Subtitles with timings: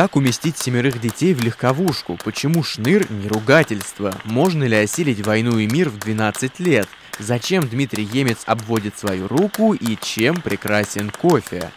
[0.00, 2.18] Как уместить семерых детей в легковушку?
[2.24, 4.14] Почему шныр не ругательство?
[4.24, 6.88] Можно ли осилить войну и мир в 12 лет?
[7.18, 11.70] Зачем Дмитрий Емец обводит свою руку и чем прекрасен кофе?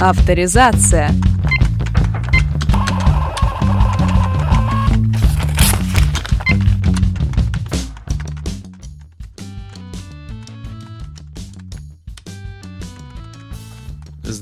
[0.00, 1.12] Авторизация.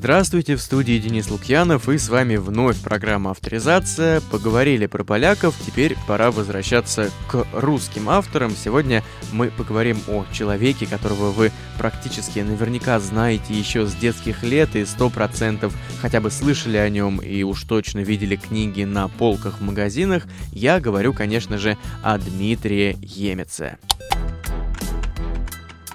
[0.03, 4.21] Здравствуйте, в студии Денис Лукьянов, и с вами вновь программа «Авторизация».
[4.33, 8.51] Поговорили про поляков, теперь пора возвращаться к русским авторам.
[8.51, 14.85] Сегодня мы поговорим о человеке, которого вы практически наверняка знаете еще с детских лет и
[14.87, 19.63] сто процентов хотя бы слышали о нем и уж точно видели книги на полках в
[19.63, 20.25] магазинах.
[20.51, 23.79] Я говорю, конечно же, о Дмитрии Емеце.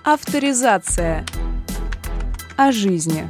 [0.05, 1.25] Авторизация.
[2.55, 3.27] О жизни.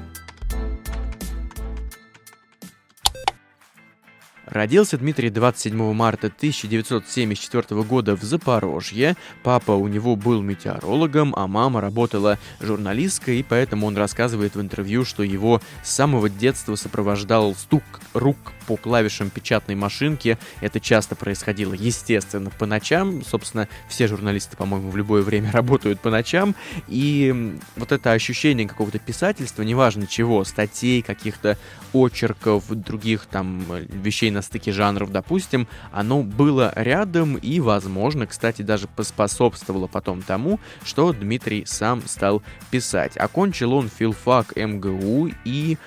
[4.57, 9.15] Родился Дмитрий 27 марта 1974 года в Запорожье.
[9.43, 15.05] Папа у него был метеорологом, а мама работала журналисткой, и поэтому он рассказывает в интервью,
[15.05, 17.83] что его с самого детства сопровождал стук
[18.15, 20.37] рук по клавишам печатной машинки.
[20.61, 23.23] Это часто происходило, естественно, по ночам.
[23.23, 26.53] Собственно, все журналисты, по-моему, в любое время работают по ночам.
[26.87, 31.57] И вот это ощущение какого-то писательства, неважно чего, статей, каких-то
[31.93, 38.87] очерков, других там вещей на стыке жанров, допустим, оно было рядом и, возможно, кстати, даже
[38.87, 43.15] поспособствовало потом тому, что Дмитрий сам стал писать.
[43.17, 45.77] Окончил он филфак МГУ и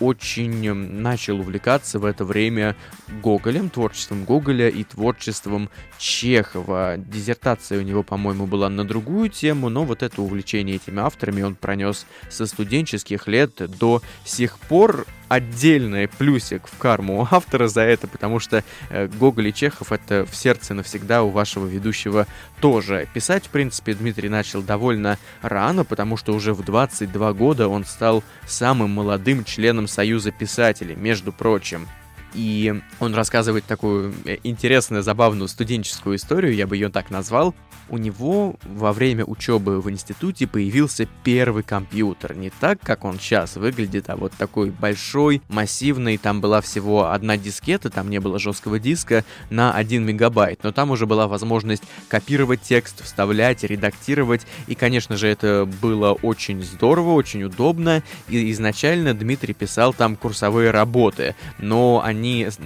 [0.00, 2.76] очень начал увлекаться в это время
[3.22, 6.96] Гоголем, творчеством Гоголя и творчеством Чехова.
[6.96, 11.54] Дизертация у него, по-моему, была на другую тему, но вот это увлечение этими авторами он
[11.54, 18.40] пронес со студенческих лет до сих пор отдельный плюсик в карму автора за это, потому
[18.40, 22.26] что э, Гоголь и Чехов это в сердце навсегда у вашего ведущего
[22.60, 23.08] тоже.
[23.12, 28.24] Писать, в принципе, Дмитрий начал довольно рано, потому что уже в 22 года он стал
[28.46, 31.86] самым молодым членом Союза писателей, между прочим.
[32.34, 37.54] И он рассказывает такую э, интересную, забавную студенческую историю, я бы ее так назвал
[37.88, 42.34] у него во время учебы в институте появился первый компьютер.
[42.34, 46.18] Не так, как он сейчас выглядит, а вот такой большой, массивный.
[46.18, 50.62] Там была всего одна дискета, там не было жесткого диска на 1 мегабайт.
[50.62, 54.46] Но там уже была возможность копировать текст, вставлять, редактировать.
[54.66, 58.02] И, конечно же, это было очень здорово, очень удобно.
[58.28, 61.34] И изначально Дмитрий писал там курсовые работы.
[61.58, 62.17] Но они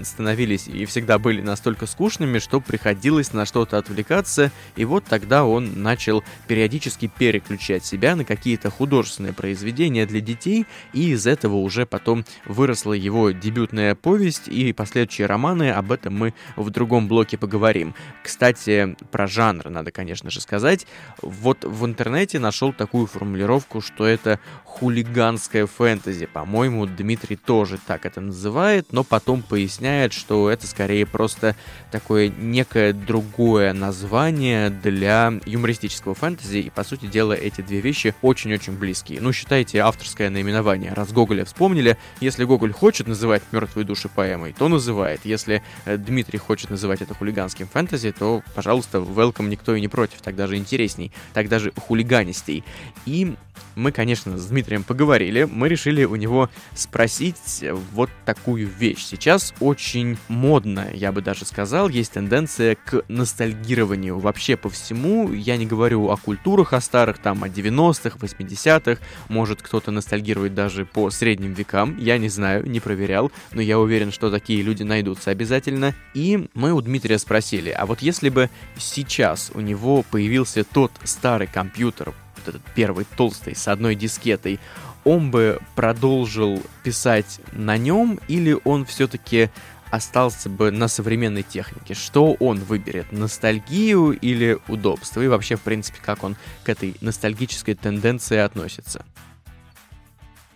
[0.03, 4.51] становились и всегда были настолько скучными, что приходилось на что-то отвлекаться.
[4.77, 11.11] И вот тогда он начал периодически переключать себя на какие-то художественные произведения для детей, и
[11.11, 16.71] из этого уже потом выросла его дебютная повесть и последующие романы, об этом мы в
[16.71, 17.95] другом блоке поговорим.
[18.23, 20.87] Кстати, про жанр надо, конечно же, сказать.
[21.21, 24.41] Вот в интернете нашел такую формулировку, что это
[24.79, 26.27] хулиганское фэнтези.
[26.27, 31.55] По-моему, Дмитрий тоже так это называет, но потом поясняет, что это скорее просто
[31.91, 38.73] такое некое другое название для юмористического фэнтези, и, по сути дела, эти две вещи очень-очень
[38.73, 39.21] близкие.
[39.21, 40.93] Ну, считайте авторское наименование.
[40.95, 45.21] Раз Гоголя вспомнили, если Гоголь хочет называть «Мертвые души» поэмой, то называет.
[45.25, 50.23] Если э, Дмитрий хочет называть это хулиганским фэнтези, то, пожалуйста, welcome никто и не против,
[50.23, 52.65] так даже интересней, так даже хулиганистей.
[53.05, 53.37] И
[53.75, 59.05] мы, конечно, с Дмитрием поговорили, мы решили у него спросить вот такую вещь.
[59.05, 65.33] Сейчас очень модно, я бы даже сказал, есть тенденция к ностальгированию вообще по всему.
[65.33, 69.01] Я не говорю о культурах, о старых, там, о 90-х, 80-х.
[69.29, 71.97] Может, кто-то ностальгирует даже по средним векам.
[71.99, 75.95] Я не знаю, не проверял, но я уверен, что такие люди найдутся обязательно.
[76.15, 81.47] И мы у Дмитрия спросили, а вот если бы сейчас у него появился тот старый
[81.47, 82.15] компьютер,
[82.45, 84.61] вот этот первый толстый с одной дискетой,
[85.05, 89.51] он бы продолжил писать на нем или он все-таки
[89.91, 91.95] остался бы на современной технике?
[91.95, 93.13] Что он выберет?
[93.13, 95.21] Ностальгию или удобство?
[95.21, 99.05] И вообще, в принципе, как он к этой ностальгической тенденции относится?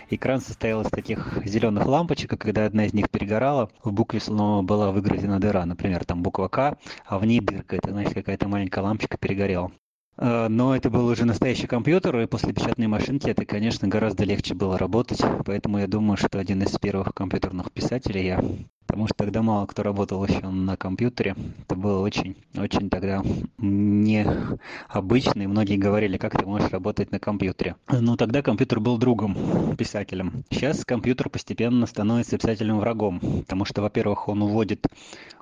[0.08, 4.62] Экран состоял из таких зеленых лампочек, и когда одна из них перегорала, в букве снова
[4.62, 8.82] была выгравирована дыра, например, там буква К, а в ней дырка, это значит какая-то маленькая
[8.82, 9.72] лампочка перегорела.
[10.18, 14.54] Э, но это был уже настоящий компьютер, и после печатной машинки это, конечно, гораздо легче
[14.54, 15.20] было работать.
[15.44, 18.44] Поэтому я думаю, что один из первых компьютерных писателей я
[18.86, 21.34] потому что тогда мало кто работал еще на компьютере.
[21.62, 23.22] Это было очень, очень тогда
[23.58, 27.76] необычно, и многие говорили, как ты можешь работать на компьютере.
[27.90, 30.44] Но тогда компьютер был другом писателем.
[30.50, 34.86] Сейчас компьютер постепенно становится писателем врагом, потому что, во-первых, он уводит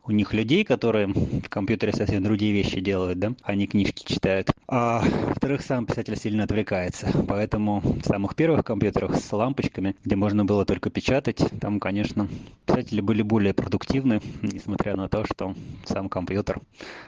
[0.07, 4.51] у них людей, которые в компьютере совсем другие вещи делают, да, они книжки читают.
[4.69, 7.09] А во-вторых, сам писатель сильно отвлекается.
[7.27, 12.29] Поэтому в самых первых компьютерах с лампочками, где можно было только печатать, там, конечно,
[12.67, 15.55] писатели были более продуктивны, несмотря на то, что
[15.87, 16.61] сам компьютер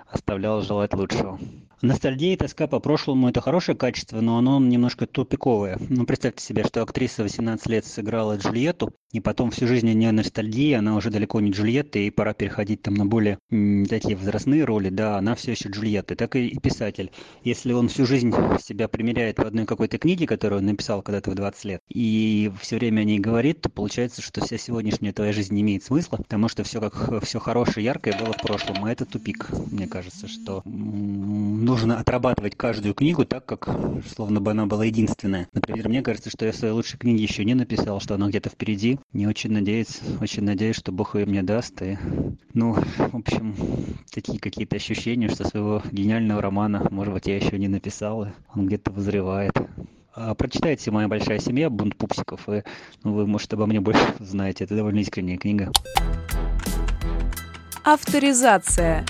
[0.09, 1.39] оставлял желать лучшего.
[1.83, 5.79] Ностальгия и тоска по прошлому– это хорошее качество, но оно немножко тупиковое.
[5.91, 10.13] Ну, представьте себе, что актриса 18 лет сыграла Джульетту, и потом всю жизнь у нее
[10.13, 14.65] ностальгия, она уже далеко не Джульетта, и пора переходить там на более м, такие возрастные
[14.65, 17.11] роли, да, она все еще Джульетта, так и, и писатель.
[17.43, 18.31] Если он всю жизнь
[18.63, 22.77] себя примеряет в одной какой-то книге, которую он написал когда-то в 20 лет, и все
[22.77, 26.49] время о ней говорит, то получается, что вся сегодняшняя твоя жизнь не имеет смысла, потому
[26.49, 29.49] что все как все хорошее, яркое было в прошлом, а это тупик.
[29.71, 33.69] Мне кажется, что нужно отрабатывать каждую книгу так, как
[34.15, 35.49] словно бы она была единственная.
[35.55, 38.99] Например, мне кажется, что я своей лучшей книги еще не написал, что она где-то впереди.
[39.13, 41.81] Не очень надеюсь, очень надеюсь, что Бог ее мне даст.
[41.81, 41.97] И,
[42.53, 43.55] ну, в общем,
[44.11, 48.91] такие какие-то ощущения, что своего гениального романа, может быть, я еще не написал, он где-то
[48.91, 49.53] вызревает.
[50.15, 52.63] А, прочитайте «Моя большая семья» Бунт пупсиков, и
[53.05, 54.65] ну, вы, может, обо мне больше знаете.
[54.65, 55.71] Это довольно искренняя книга.
[57.85, 59.05] Авторизация.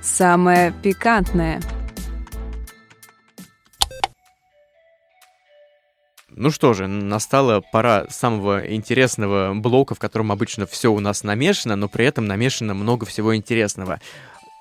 [0.00, 1.60] Самое пикантное.
[6.42, 11.76] Ну что же, настала пора самого интересного блока, в котором обычно все у нас намешано,
[11.76, 14.00] но при этом намешано много всего интересного.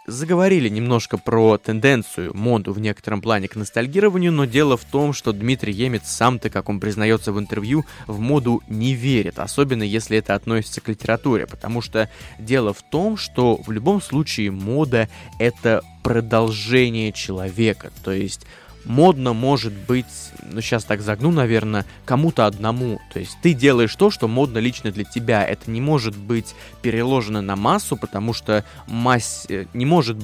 [0.05, 5.33] Заговорили немножко про тенденцию, моду в некотором плане к ностальгированию, но дело в том, что
[5.33, 10.35] Дмитрий Емец сам-то, как он признается в интервью, в моду не верит, особенно если это
[10.35, 17.11] относится к литературе, потому что дело в том, что в любом случае мода— это продолжение
[17.11, 18.45] человека, то есть
[18.85, 20.05] модно может быть,
[20.43, 22.99] ну сейчас так загну, наверное, кому-то одному.
[23.13, 25.43] То есть ты делаешь то, что модно лично для тебя.
[25.45, 30.17] Это не может быть переложено на массу, потому что массе не может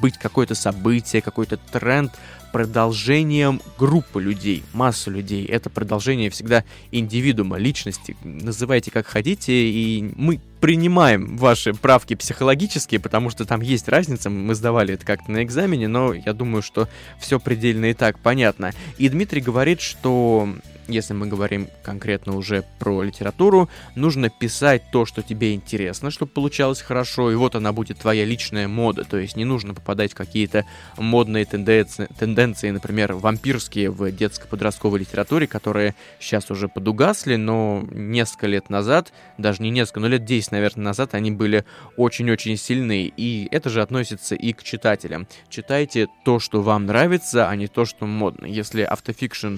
[0.00, 2.12] быть какое-то событие, какой-то тренд
[2.52, 5.44] продолжением группы людей, массы людей.
[5.46, 8.16] Это продолжение всегда индивидуума, личности.
[8.22, 14.54] Называйте как хотите, и мы принимаем ваши правки психологические, потому что там есть разница, мы
[14.54, 16.88] сдавали это как-то на экзамене, но я думаю, что
[17.18, 18.72] все предельно и так понятно.
[18.98, 20.48] И Дмитрий говорит, что
[20.92, 26.80] если мы говорим конкретно уже про литературу, нужно писать то, что тебе интересно, чтобы получалось
[26.80, 30.64] хорошо, и вот она будет твоя личная мода, то есть не нужно попадать в какие-то
[30.96, 38.70] модные тенденции, тенденции например, вампирские в детско-подростковой литературе, которые сейчас уже подугасли, но несколько лет
[38.70, 41.64] назад, даже не несколько, но лет 10, наверное, назад они были
[41.96, 45.26] очень-очень сильны, и это же относится и к читателям.
[45.48, 48.46] Читайте то, что вам нравится, а не то, что модно.
[48.46, 49.56] Если автофикшн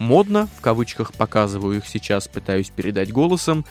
[0.00, 3.64] модно, в кавычках показываю их сейчас, пытаюсь передать голосом,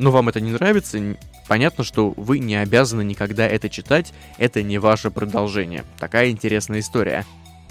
[0.00, 0.98] но вам это не нравится,
[1.46, 5.84] понятно, что вы не обязаны никогда это читать, это не ваше продолжение.
[5.98, 7.24] Такая интересная история.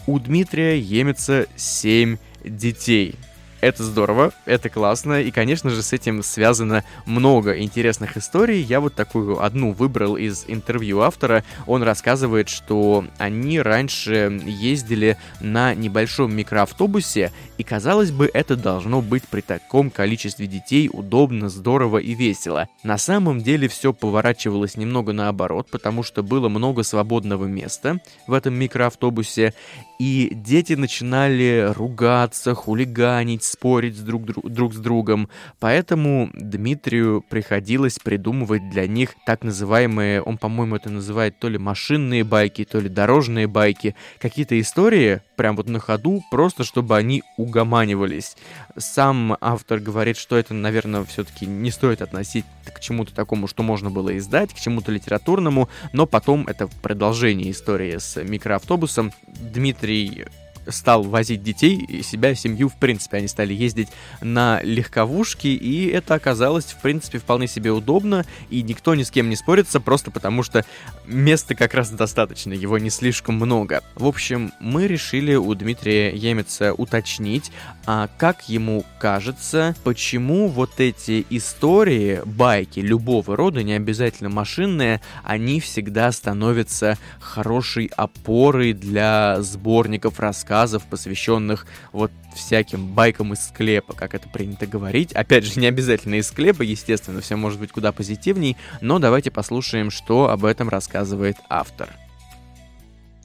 [0.07, 3.16] У Дмитрия Емеца 7 детей.
[3.65, 8.62] Это здорово, это классно, и, конечно же, с этим связано много интересных историй.
[8.62, 11.44] Я вот такую одну выбрал из интервью автора.
[11.65, 19.24] Он рассказывает, что они раньше ездили на небольшом микроавтобусе, и, казалось бы, это должно быть
[19.24, 22.69] при таком количестве детей удобно, здорово и весело.
[22.84, 28.53] На самом деле все поворачивалось немного наоборот, потому что было много свободного места в этом
[28.53, 29.55] микроавтобусе,
[29.98, 35.29] и дети начинали ругаться, хулиганить, спорить с друг, друг, друг с другом.
[35.59, 42.24] Поэтому Дмитрию приходилось придумывать для них так называемые, он, по-моему, это называет то ли машинные
[42.24, 48.35] байки, то ли дорожные байки, какие-то истории, прям вот на ходу, просто чтобы они угоманивались.
[48.77, 53.89] Сам автор говорит, что это, наверное, все-таки не стоит относить к чему-то такому, что можно
[53.89, 59.13] было издать, к чему-то литературному, но потом это продолжение истории с микроавтобусом.
[59.27, 60.25] Дмитрий
[60.67, 63.17] стал возить детей и себя, семью, в принципе.
[63.17, 63.89] Они стали ездить
[64.22, 69.29] на легковушки, и это оказалось, в принципе, вполне себе удобно, и никто ни с кем
[69.29, 70.65] не спорится, просто потому что
[71.05, 73.84] места как раз достаточно, его не слишком много.
[73.95, 77.51] В общем, мы решили у Дмитрия Емеца уточнить,
[77.86, 85.60] а как ему кажется, почему вот эти истории, байки любого рода, не обязательно машинные, они
[85.60, 94.13] всегда становятся хорошей опорой для сборников рассказов рассказов, посвященных вот всяким байкам из склепа, как
[94.15, 95.12] это принято говорить.
[95.12, 99.91] Опять же, не обязательно из склепа, естественно, все может быть куда позитивней, но давайте послушаем,
[99.91, 101.89] что об этом рассказывает автор.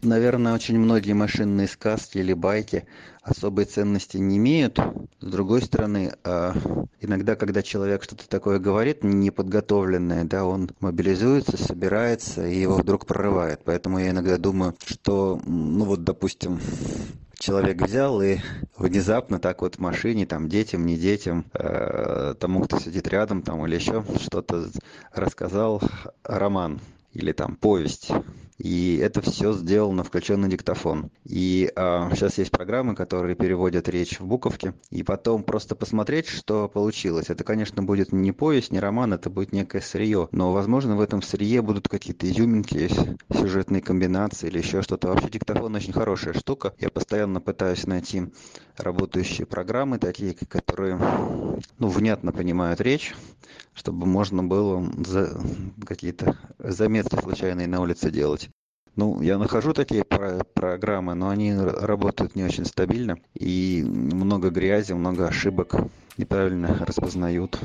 [0.02, 2.87] Наверное, очень многие машинные сказки или байки
[3.23, 4.78] особой ценности не имеют.
[5.21, 6.54] С другой стороны, а,
[7.00, 13.61] иногда, когда человек что-то такое говорит, неподготовленное, да, он мобилизуется, собирается, и его вдруг прорывает.
[13.64, 16.61] Поэтому я иногда думаю, что, ну вот, допустим,
[17.38, 18.38] человек взял и
[18.78, 23.66] внезапно так вот в машине, там, детям, не детям, э, тому, кто сидит рядом, там,
[23.66, 24.71] или еще что-то
[25.12, 25.83] рассказал
[26.25, 26.80] роман
[27.12, 28.11] или там повесть
[28.61, 31.11] и это все сделано включенный диктофон.
[31.25, 36.69] И а, сейчас есть программы, которые переводят речь в буковки, и потом просто посмотреть, что
[36.69, 37.31] получилось.
[37.31, 41.23] Это, конечно, будет не повесть, не роман, это будет некое сырье, но, возможно, в этом
[41.23, 42.90] сырье будут какие-то изюминки,
[43.33, 45.09] сюжетные комбинации или еще что-то.
[45.09, 46.75] Вообще диктофон очень хорошая штука.
[46.79, 48.25] Я постоянно пытаюсь найти
[48.76, 50.99] работающие программы, такие, которые
[51.79, 53.14] ну, внятно понимают речь,
[53.73, 55.40] чтобы можно было за
[55.87, 58.50] какие-то заметки случайные на улице делать.
[58.97, 63.18] Ну, я нахожу такие про программы, но они работают не очень стабильно.
[63.35, 65.76] И много грязи, много ошибок,
[66.16, 67.59] неправильно распознают.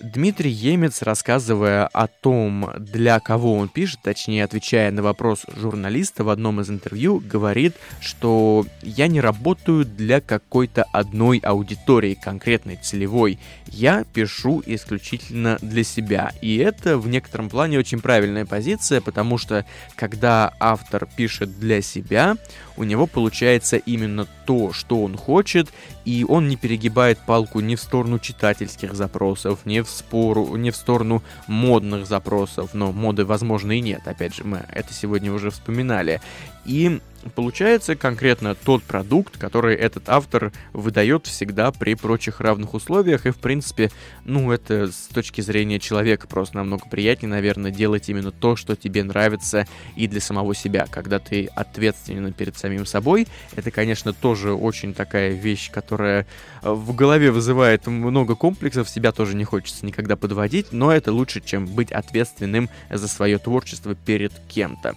[0.00, 6.30] Дмитрий Емец, рассказывая о том, для кого он пишет, точнее отвечая на вопрос журналиста в
[6.30, 13.38] одном из интервью, говорит, что я не работаю для какой-то одной аудитории, конкретной целевой.
[13.66, 16.32] Я пишу исключительно для себя.
[16.42, 22.36] И это в некотором плане очень правильная позиция, потому что когда автор пишет для себя,
[22.76, 25.68] у него получается именно то, что он хочет,
[26.04, 30.76] и он не перегибает палку ни в сторону читательских запросов, ни в спору, ни в
[30.76, 36.20] сторону модных запросов, но моды, возможно, и нет, опять же, мы это сегодня уже вспоминали.
[36.64, 37.00] И
[37.30, 43.26] получается конкретно тот продукт, который этот автор выдает всегда при прочих равных условиях.
[43.26, 43.90] И, в принципе,
[44.24, 49.04] ну, это с точки зрения человека просто намного приятнее, наверное, делать именно то, что тебе
[49.04, 49.66] нравится
[49.96, 50.86] и для самого себя.
[50.90, 53.26] Когда ты ответственен перед самим собой,
[53.56, 56.26] это, конечно, тоже очень такая вещь, которая
[56.62, 61.66] в голове вызывает много комплексов, себя тоже не хочется никогда подводить, но это лучше, чем
[61.66, 64.94] быть ответственным за свое творчество перед кем-то.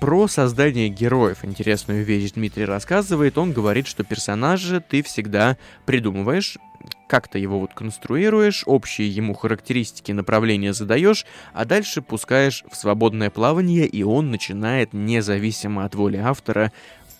[0.00, 3.38] Про создание героев интересную вещь Дмитрий рассказывает.
[3.38, 6.58] Он говорит, что персонажа ты всегда придумываешь,
[7.08, 11.24] как-то его вот конструируешь, общие ему характеристики направления задаешь,
[11.54, 16.72] а дальше пускаешь в свободное плавание, и он начинает независимо от воли автора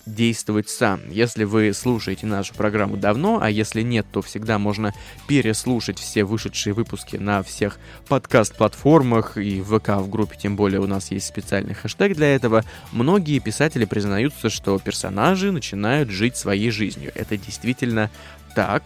[0.06, 1.00] действовать сам.
[1.10, 4.94] Если вы слушаете нашу программу давно, а если нет, то всегда можно
[5.26, 10.86] переслушать все вышедшие выпуски на всех подкаст-платформах и в ВК в группе, тем более у
[10.86, 12.64] нас есть специальный хэштег для этого.
[12.92, 17.10] Многие писатели признаются, что персонажи начинают жить своей жизнью.
[17.14, 18.10] Это действительно
[18.54, 18.82] так,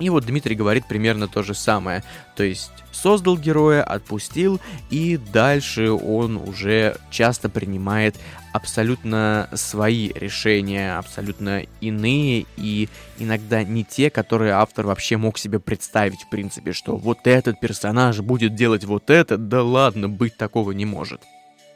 [0.00, 2.02] и вот Дмитрий говорит примерно то же самое.
[2.34, 8.16] То есть создал героя, отпустил, и дальше он уже часто принимает
[8.52, 12.88] абсолютно свои решения, абсолютно иные и
[13.18, 18.20] иногда не те, которые автор вообще мог себе представить, в принципе, что вот этот персонаж
[18.20, 21.20] будет делать вот это, да ладно, быть такого не может.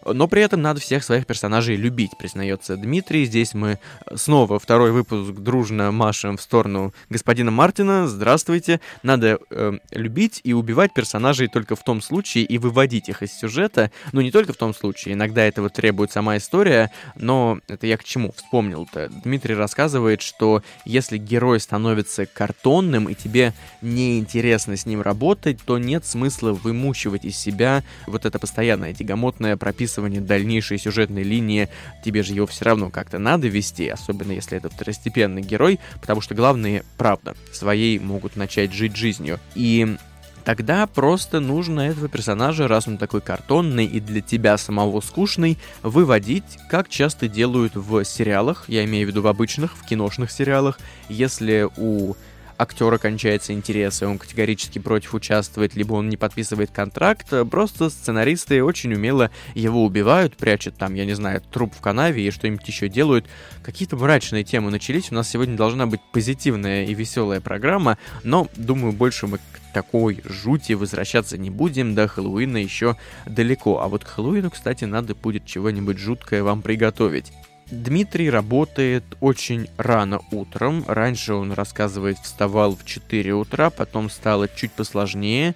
[0.04, 3.24] Но при этом надо всех своих персонажей любить, признается Дмитрий.
[3.24, 3.78] Здесь мы
[4.14, 8.06] снова второй выпуск дружно машем в сторону господина Мартина.
[8.06, 8.80] Здравствуйте.
[9.02, 13.90] Надо э, любить и убивать персонажей только в том случае и выводить их из сюжета.
[14.12, 15.14] Ну, не только в том случае.
[15.14, 16.90] Иногда этого требует сама история.
[17.16, 19.08] Но это я к чему вспомнил-то?
[19.24, 26.04] Дмитрий рассказывает, что если герой становится картонным и тебе неинтересно с ним работать, то нет
[26.04, 31.68] смысла вымучивать из себя вот это постоянное тягомотное прописывание прописывание дальнейшей сюжетной линии,
[32.04, 36.34] тебе же его все равно как-то надо вести, особенно если это второстепенный герой, потому что
[36.34, 39.38] главные, правда, своей могут начать жить жизнью.
[39.54, 39.96] И
[40.44, 46.58] Тогда просто нужно этого персонажа, раз он такой картонный и для тебя самого скучный, выводить,
[46.68, 51.66] как часто делают в сериалах, я имею в виду в обычных, в киношных сериалах, если
[51.78, 52.12] у
[52.58, 58.62] актера кончается интерес, и он категорически против участвовать, либо он не подписывает контракт, просто сценаристы
[58.62, 62.88] очень умело его убивают, прячут там, я не знаю, труп в канаве и что-нибудь еще
[62.88, 63.26] делают.
[63.62, 68.92] Какие-то мрачные темы начались, у нас сегодня должна быть позитивная и веселая программа, но, думаю,
[68.92, 69.42] больше мы к
[69.72, 72.96] такой жути возвращаться не будем, до Хэллоуина еще
[73.26, 73.80] далеко.
[73.80, 77.32] А вот к Хэллоуину, кстати, надо будет чего-нибудь жуткое вам приготовить.
[77.70, 80.84] Дмитрий работает очень рано утром.
[80.86, 85.54] Раньше он рассказывает, вставал в 4 утра, потом стало чуть посложнее.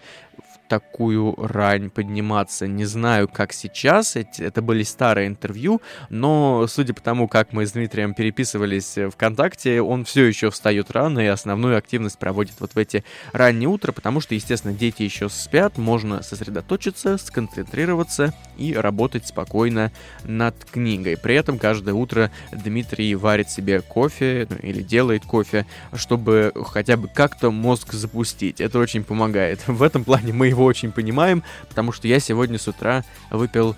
[0.69, 2.67] Такую рань подниматься.
[2.67, 7.73] Не знаю, как сейчас, это были старые интервью, но судя по тому, как мы с
[7.73, 13.05] Дмитрием переписывались ВКонтакте, он все еще встает рано и основную активность проводит вот в эти
[13.33, 19.93] ранние утра, потому что, естественно, дети еще спят, можно сосредоточиться, сконцентрироваться и работать спокойно
[20.25, 21.17] над книгой.
[21.17, 27.09] При этом каждое утро Дмитрий варит себе кофе ну, или делает кофе, чтобы хотя бы
[27.09, 28.61] как-то мозг запустить.
[28.61, 29.61] Это очень помогает.
[29.67, 33.77] В этом плане мы его очень понимаем, потому что я сегодня с утра выпил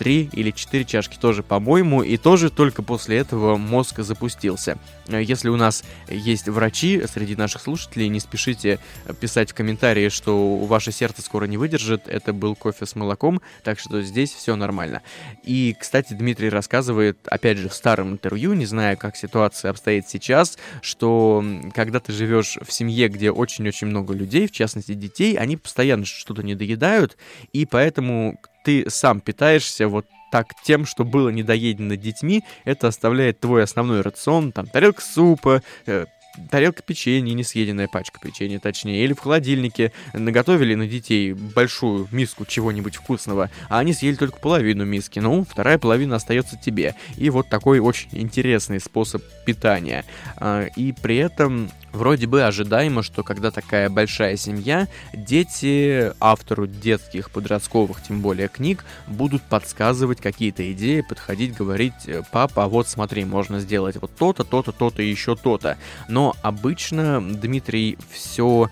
[0.00, 4.78] 3 или 4 чашки тоже, по-моему, и тоже только после этого мозг запустился.
[5.08, 8.78] Э, если у нас есть врачи среди наших слушателей, не спешите
[9.20, 13.78] писать в комментарии, что ваше сердце скоро не выдержит, это был кофе с молоком, так
[13.78, 15.02] что здесь все нормально.
[15.44, 20.56] И, кстати, Дмитрий рассказывает, опять же, в старом интервью, не знаю, как ситуация обстоит сейчас,
[20.80, 26.06] что когда ты живешь в семье, где очень-очень много людей, в частности детей, они постоянно
[26.06, 27.18] что-то не доедают,
[27.52, 33.64] и поэтому ты сам питаешься вот так тем, что было недоедено детьми, это оставляет твой
[33.64, 36.06] основной рацион, там, тарелка супа, э,
[36.50, 42.44] тарелка печенья, не съеденная пачка печенья, точнее, или в холодильнике наготовили на детей большую миску
[42.46, 46.94] чего-нибудь вкусного, а они съели только половину миски, ну, вторая половина остается тебе.
[47.16, 50.04] И вот такой очень интересный способ питания.
[50.36, 57.30] А, и при этом Вроде бы ожидаемо, что когда такая большая семья, дети автору детских,
[57.30, 61.94] подростковых, тем более книг, будут подсказывать какие-то идеи, подходить, говорить,
[62.30, 65.78] папа, а вот смотри, можно сделать вот то-то, то-то, то-то и еще то-то.
[66.08, 68.70] Но обычно Дмитрий все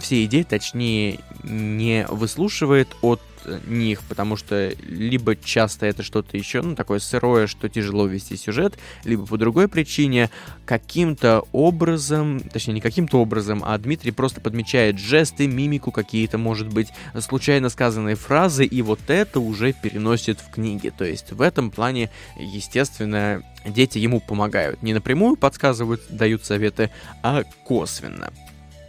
[0.00, 3.20] все идеи, точнее, не выслушивает от
[3.66, 8.78] них, потому что либо часто это что-то еще, ну, такое сырое, что тяжело вести сюжет,
[9.04, 10.30] либо по другой причине
[10.66, 16.88] каким-то образом, точнее, не каким-то образом, а Дмитрий просто подмечает жесты, мимику какие-то, может быть,
[17.18, 20.92] случайно сказанные фразы, и вот это уже переносит в книги.
[20.96, 24.82] То есть в этом плане, естественно, дети ему помогают.
[24.82, 26.90] Не напрямую подсказывают, дают советы,
[27.22, 28.32] а косвенно.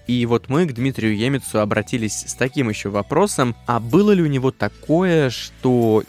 [0.07, 4.27] И вот мы к Дмитрию Емецу обратились с таким еще вопросом, а было ли у
[4.27, 6.03] него такое, что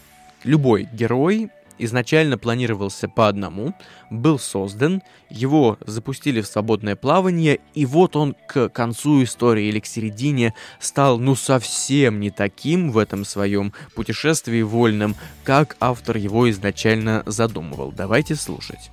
[0.45, 3.75] любой герой изначально планировался по одному,
[4.11, 9.87] был создан, его запустили в свободное плавание, и вот он к концу истории или к
[9.87, 17.23] середине стал ну совсем не таким в этом своем путешествии вольным, как автор его изначально
[17.27, 17.93] задумывал.
[17.93, 18.91] Давайте слушать.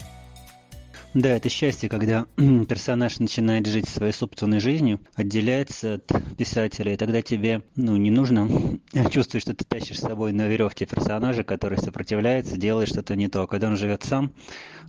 [1.16, 7.24] Да, это счастье, когда персонаж начинает жить своей собственной жизнью, отделяется от писателя, и тогда
[7.24, 8.48] тебе ну, не нужно
[9.12, 13.42] чувствовать, что ты тащишь с собой на веревке персонажа, который сопротивляется, делает что-то не то.
[13.42, 14.34] А когда он живет сам,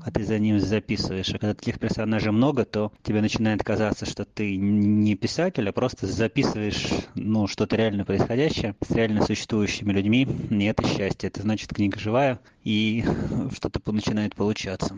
[0.04, 1.30] а ты за ним записываешь.
[1.30, 6.06] А когда таких персонажей много, то тебе начинает казаться, что ты не писатель, а просто
[6.06, 10.28] записываешь ну, что-то реально происходящее с реально существующими людьми.
[10.50, 11.28] И это счастье.
[11.28, 13.04] Это значит, книга живая, и
[13.54, 14.94] что-то начинает получаться.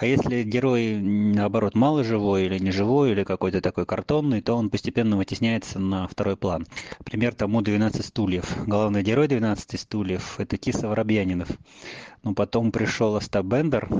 [0.00, 4.70] А если герой, наоборот, мало живой или не живой, или какой-то такой картонный, то он
[4.70, 6.66] постепенно вытесняется на второй план.
[7.04, 8.66] Пример тому 12 стульев.
[8.66, 11.48] Главный герой 12 стульев– это Киса Воробьянинов.
[12.22, 13.90] Но потом пришел Остап Бендер,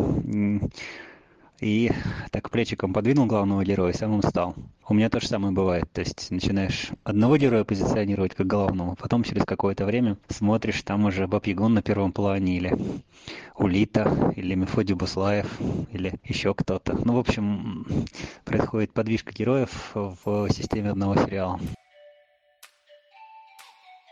[1.61, 1.93] и
[2.31, 4.55] так плечиком подвинул главного героя, сам он стал.
[4.89, 5.85] У меня то же самое бывает.
[5.93, 11.27] То есть начинаешь одного героя позиционировать как главного, потом через какое-то время смотришь, там уже
[11.27, 12.77] Баб Ягон на первом плане, или
[13.57, 15.61] Улита, или Мефодий Буслаев,
[15.93, 16.99] или еще кто-то.
[17.05, 18.07] Ну, в общем,
[18.45, 21.61] происходит подвижка героев в системе одного сериала.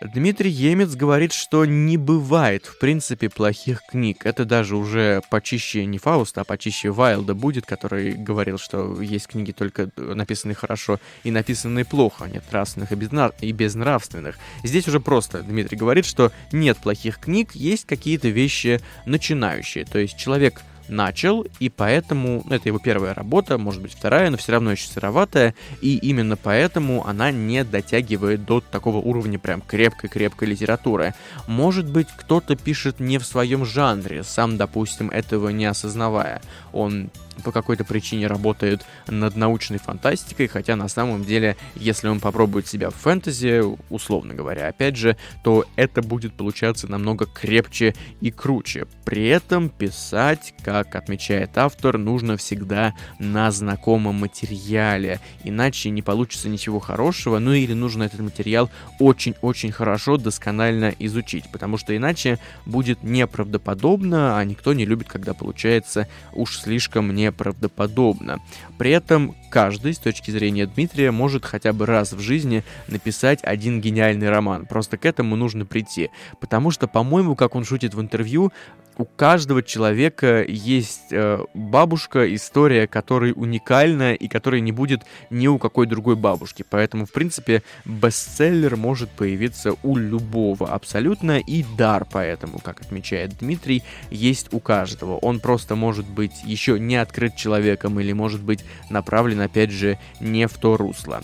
[0.01, 4.25] Дмитрий Емец говорит, что не бывает, в принципе, плохих книг.
[4.25, 9.51] Это даже уже почище не Фауста, а почище Вайлда будет, который говорил, что есть книги
[9.51, 14.39] только написанные хорошо и написанные плохо, а нет нравственных и безнравственных.
[14.63, 19.85] Здесь уже просто Дмитрий говорит, что нет плохих книг, есть какие-то вещи начинающие.
[19.85, 24.37] То есть человек начал, и поэтому ну, это его первая работа, может быть вторая, но
[24.37, 30.49] все равно еще сыроватая, и именно поэтому она не дотягивает до такого уровня прям крепкой-крепкой
[30.49, 31.15] литературы.
[31.47, 36.41] Может быть, кто-то пишет не в своем жанре, сам, допустим, этого не осознавая.
[36.73, 37.11] Он
[37.45, 42.91] по какой-то причине работает над научной фантастикой, хотя на самом деле, если он попробует себя
[42.91, 48.87] в фэнтези, условно говоря, опять же, то это будет получаться намного крепче и круче.
[49.05, 56.81] При этом писать, как отмечает автор, нужно всегда на знакомом материале, иначе не получится ничего
[56.81, 64.39] хорошего, ну или нужно этот материал очень-очень хорошо, досконально изучить, потому что иначе будет неправдоподобно,
[64.39, 68.41] а никто не любит, когда получается уж слишком не неправдоподобно.
[68.79, 73.81] При этом каждый, с точки зрения Дмитрия, может хотя бы раз в жизни написать один
[73.81, 74.67] гениальный роман.
[74.67, 76.11] Просто к этому нужно прийти.
[76.41, 78.53] Потому что, по-моему, как он шутит в интервью,
[78.99, 85.59] у каждого человека есть э, бабушка, история, которая уникальна и которая не будет ни у
[85.59, 86.65] какой другой бабушки.
[86.69, 93.85] Поэтому, в принципе, бестселлер может появиться у любого абсолютно, и дар поэтому, как отмечает Дмитрий,
[94.11, 95.17] есть у каждого.
[95.19, 100.49] Он просто может быть еще не открыт человеком или может быть направлен, опять же, не
[100.49, 101.23] в то русло.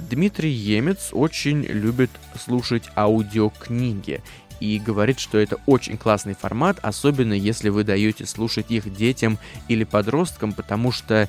[0.00, 4.22] Дмитрий Емец очень любит слушать аудиокниги
[4.62, 9.82] и говорит, что это очень классный формат, особенно если вы даете слушать их детям или
[9.82, 11.28] подросткам, потому что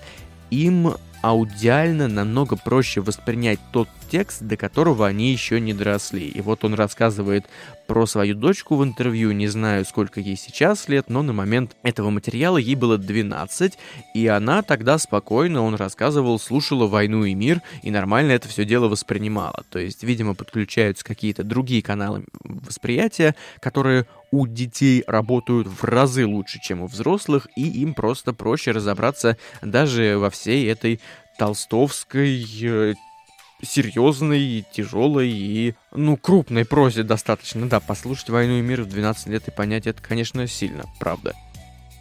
[0.51, 0.93] им
[1.23, 6.27] аудиально намного проще воспринять тот текст, до которого они еще не доросли.
[6.27, 7.45] И вот он рассказывает
[7.87, 12.09] про свою дочку в интервью, не знаю, сколько ей сейчас лет, но на момент этого
[12.09, 13.77] материала ей было 12,
[14.13, 18.89] и она тогда спокойно, он рассказывал, слушала «Войну и мир» и нормально это все дело
[18.89, 19.63] воспринимала.
[19.69, 26.59] То есть, видимо, подключаются какие-то другие каналы восприятия, которые у детей работают в разы лучше,
[26.59, 30.99] чем у взрослых, и им просто проще разобраться даже во всей этой
[31.37, 32.95] толстовской э,
[33.61, 37.69] серьезной, тяжелой и, ну, крупной прозе достаточно.
[37.69, 41.35] Да, послушать «Войну и мир» в 12 лет и понять это, конечно, сильно, правда.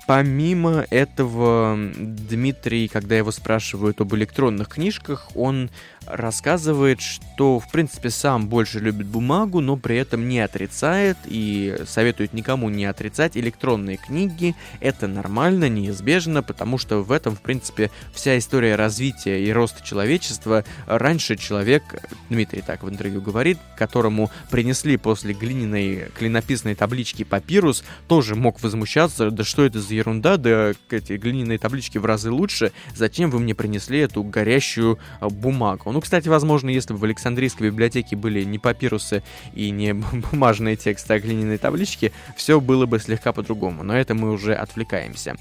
[0.07, 5.69] Помимо этого, Дмитрий, когда его спрашивают об электронных книжках, он
[6.07, 12.33] рассказывает, что, в принципе, сам больше любит бумагу, но при этом не отрицает и советует
[12.33, 14.55] никому не отрицать электронные книги.
[14.81, 20.65] Это нормально, неизбежно, потому что в этом, в принципе, вся история развития и роста человечества.
[20.87, 21.83] Раньше человек,
[22.29, 29.31] Дмитрий так в интервью говорит, которому принесли после глиняной клинописной таблички папирус, тоже мог возмущаться,
[29.31, 33.55] да что это за ерунда, да эти глиняные таблички в разы лучше, зачем вы мне
[33.55, 35.92] принесли эту горящую бумагу?
[35.93, 39.23] Ну, кстати, возможно, если бы в Александрийской библиотеке были не папирусы
[39.55, 44.33] и не бумажные тексты, а глиняные таблички, все было бы слегка по-другому, но это мы
[44.33, 45.37] уже отвлекаемся.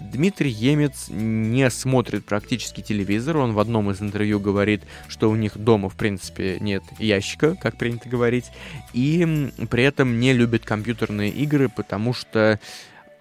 [0.00, 3.38] Дмитрий Емец не смотрит практически телевизор.
[3.38, 7.78] Он в одном из интервью говорит, что у них дома, в принципе, нет ящика, как
[7.78, 8.46] принято говорить.
[8.92, 12.60] И при этом не любит компьютерные игры, потому что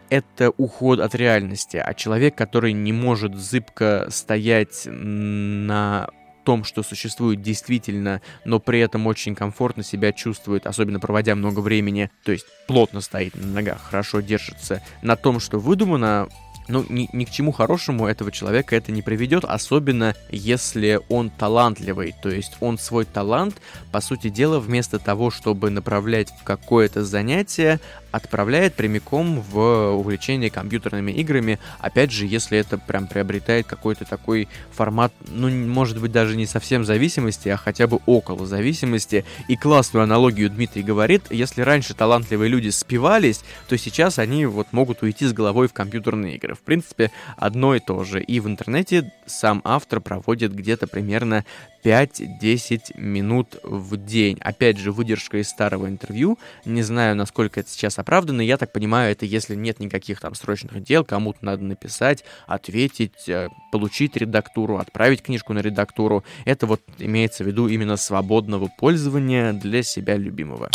[0.09, 1.77] это уход от реальности.
[1.77, 6.09] А человек, который не может зыбко стоять на
[6.45, 12.11] том, что существует действительно, но при этом очень комфортно себя чувствует, особенно проводя много времени,
[12.23, 16.29] то есть плотно стоит на ногах, хорошо держится, на том, что выдумано,
[16.67, 22.15] ну, ни, ни к чему хорошему этого человека это не приведет, особенно если он талантливый,
[22.21, 27.79] то есть он свой талант, по сути дела, вместо того, чтобы направлять в какое-то занятие,
[28.11, 35.11] отправляет прямиком в увлечение компьютерными играми, опять же, если это прям приобретает какой-то такой формат,
[35.27, 39.25] ну, может быть, даже не совсем зависимости, а хотя бы около зависимости.
[39.49, 45.03] И классную аналогию Дмитрий говорит, если раньше талантливые люди спивались, то сейчас они вот могут
[45.03, 46.54] уйти с головой в компьютерные игры.
[46.55, 48.21] В принципе, одно и то же.
[48.21, 51.45] И в интернете сам автор проводит где-то примерно
[51.85, 54.39] 5-10 минут в день.
[54.41, 56.39] Опять же, выдержка из старого интервью.
[56.65, 58.41] Не знаю, насколько это сейчас оправдано.
[58.41, 63.49] Я так понимаю, это если нет никаких там срочных дел, кому-то надо написать, ответить, э,
[63.71, 66.23] получить редактуру, отправить книжку на редактуру.
[66.45, 70.71] Это вот имеется в виду именно свободного пользования для себя любимого.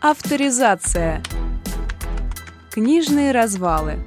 [0.00, 1.22] Авторизация.
[2.74, 4.00] Книжные развалы.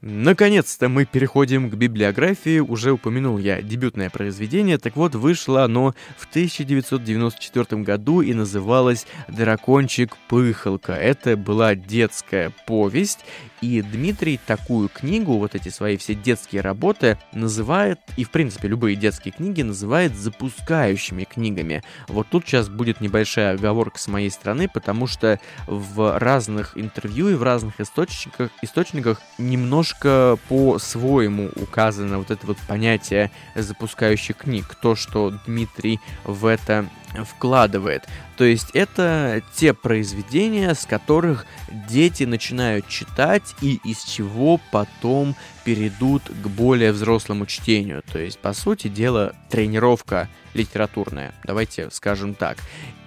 [0.00, 2.60] Наконец-то мы переходим к библиографии.
[2.60, 4.78] Уже упомянул я дебютное произведение.
[4.78, 10.94] Так вот, вышло оно в 1994 году и называлось «Дракончик Пыхалка».
[10.94, 13.20] Это была детская повесть,
[13.62, 18.96] и Дмитрий такую книгу, вот эти свои все детские работы, называет, и в принципе любые
[18.96, 21.82] детские книги называет запускающими книгами.
[22.08, 27.34] Вот тут сейчас будет небольшая оговорка с моей стороны, потому что в разных интервью и
[27.34, 34.74] в разных источниках, источниках немножко по-своему указано вот это вот понятие запускающих книг.
[34.82, 36.88] То, что Дмитрий в это
[37.26, 38.08] вкладывает.
[38.36, 41.46] То есть это те произведения, с которых
[41.88, 48.02] дети начинают читать и из чего потом перейдут к более взрослому чтению.
[48.10, 52.58] То есть, по сути дела, тренировка литературная, давайте скажем так.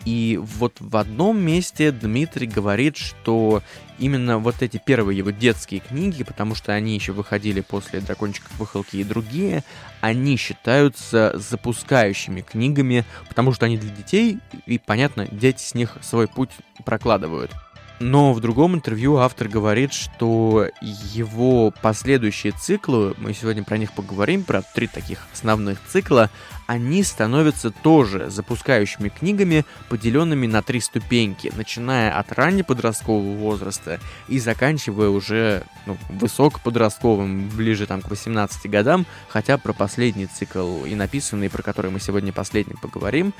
[0.06, 3.64] И вот в одном месте Дмитрий говорит, что
[3.98, 8.98] именно вот эти первые его детские книги, потому что они еще выходили после «Дракончиков выхолки»
[8.98, 9.64] и другие,
[10.02, 14.38] они считаются запускающими книгами, потому что они для детей,
[14.68, 16.52] и, понятно, дети с них свой путь
[16.86, 17.52] прокладывают.
[18.00, 24.44] Но в другом интервью автор говорит, что его последующие циклы, мы сегодня про них поговорим,
[24.44, 26.30] про три таких основных цикла,
[26.68, 35.10] они становятся тоже запускающими книгами, поделенными на три ступеньки, начиная от раннеподросткового возраста и заканчивая
[35.10, 41.62] уже ну, высокоподростковым, ближе там к 18 годам, хотя про последний цикл и написанный, про
[41.62, 43.34] который мы сегодня последний поговорим,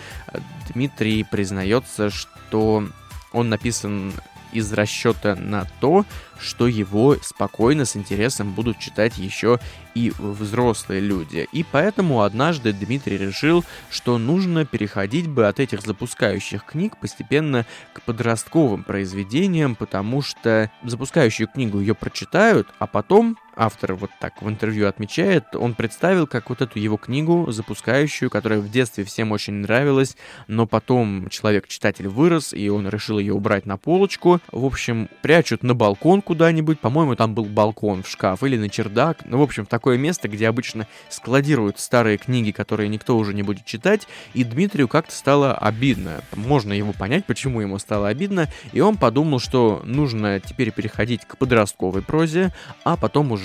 [0.74, 2.88] Дмитрий признается, что
[3.34, 4.14] он написан
[4.56, 6.06] из расчета на то,
[6.40, 9.60] что его спокойно, с интересом будут читать еще
[9.94, 11.48] и взрослые люди.
[11.52, 18.02] И поэтому однажды Дмитрий решил, что нужно переходить бы от этих запускающих книг постепенно к
[18.02, 24.88] подростковым произведениям, потому что запускающую книгу ее прочитают, а потом автор вот так в интервью
[24.88, 30.18] отмечает, он представил как вот эту его книгу запускающую, которая в детстве всем очень нравилась,
[30.48, 34.40] но потом человек-читатель вырос, и он решил ее убрать на полочку.
[34.52, 39.20] В общем, прячут на балкон куда-нибудь, по-моему, там был балкон в шкаф или на чердак,
[39.26, 43.44] ну, в общем, в такое место, где обычно складируют старые книги, которые никто уже не
[43.44, 46.22] будет читать, и Дмитрию как-то стало обидно.
[46.36, 51.38] Можно его понять, почему ему стало обидно, и он подумал, что нужно теперь переходить к
[51.38, 53.45] подростковой прозе, а потом уже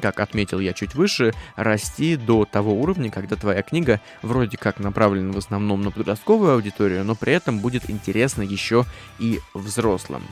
[0.00, 5.32] как отметил я чуть выше, расти до того уровня, когда твоя книга вроде как направлена
[5.32, 8.84] в основном на подростковую аудиторию, но при этом будет интересна еще
[9.18, 10.22] и взрослым.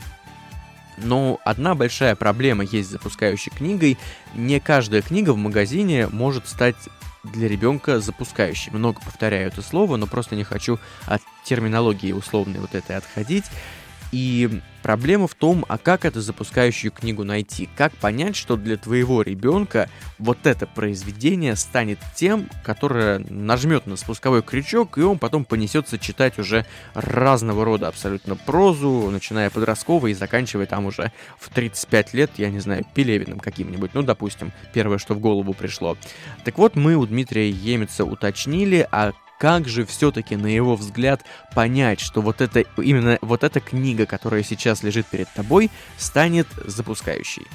[0.97, 3.97] Но одна большая проблема есть с запускающей книгой.
[4.35, 6.75] Не каждая книга в магазине может стать
[7.23, 8.71] для ребенка запускающей.
[8.71, 13.45] Много повторяю это слово, но просто не хочу от терминологии условной вот этой отходить.
[14.13, 17.69] И Проблема в том, а как эту запускающую книгу найти?
[17.77, 24.43] Как понять, что для твоего ребенка вот это произведение станет тем, которое нажмет на спусковой
[24.43, 30.65] крючок, и он потом понесется читать уже разного рода абсолютно прозу, начиная подростковой и заканчивая
[30.65, 35.19] там уже в 35 лет, я не знаю, Пелевиным каким-нибудь, ну, допустим, первое, что в
[35.19, 35.97] голову пришло.
[36.43, 41.99] Так вот, мы у Дмитрия Емеца уточнили, а как же все-таки, на его взгляд, понять,
[41.99, 47.45] что вот это, именно вот эта книга, которая сейчас лежит перед тобой, станет запускающей?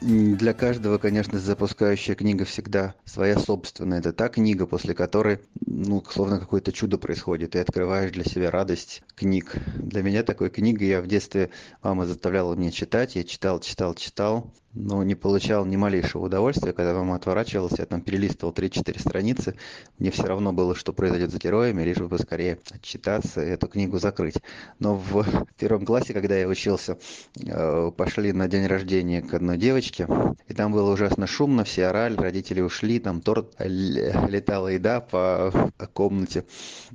[0.00, 4.00] Для каждого, конечно, запускающая книга всегда своя собственная.
[4.00, 7.52] Это та книга, после которой, ну, словно какое-то чудо происходит.
[7.52, 9.54] Ты открываешь для себя радость книг.
[9.76, 13.14] Для меня такой книгой я в детстве, мама заставляла мне читать.
[13.14, 18.00] Я читал, читал, читал но не получал ни малейшего удовольствия, когда мама отворачивалась, я там
[18.00, 19.54] перелистывал 3-4 страницы,
[19.98, 23.98] мне все равно было, что произойдет с героями, лишь бы скорее отчитаться и эту книгу
[23.98, 24.36] закрыть.
[24.78, 25.26] Но в
[25.58, 26.98] первом классе, когда я учился,
[27.36, 30.06] э, пошли на день рождения к одной девочке,
[30.46, 35.52] и там было ужасно шумно, все орали, родители ушли, там торт, летала еда по
[35.92, 36.44] комнате,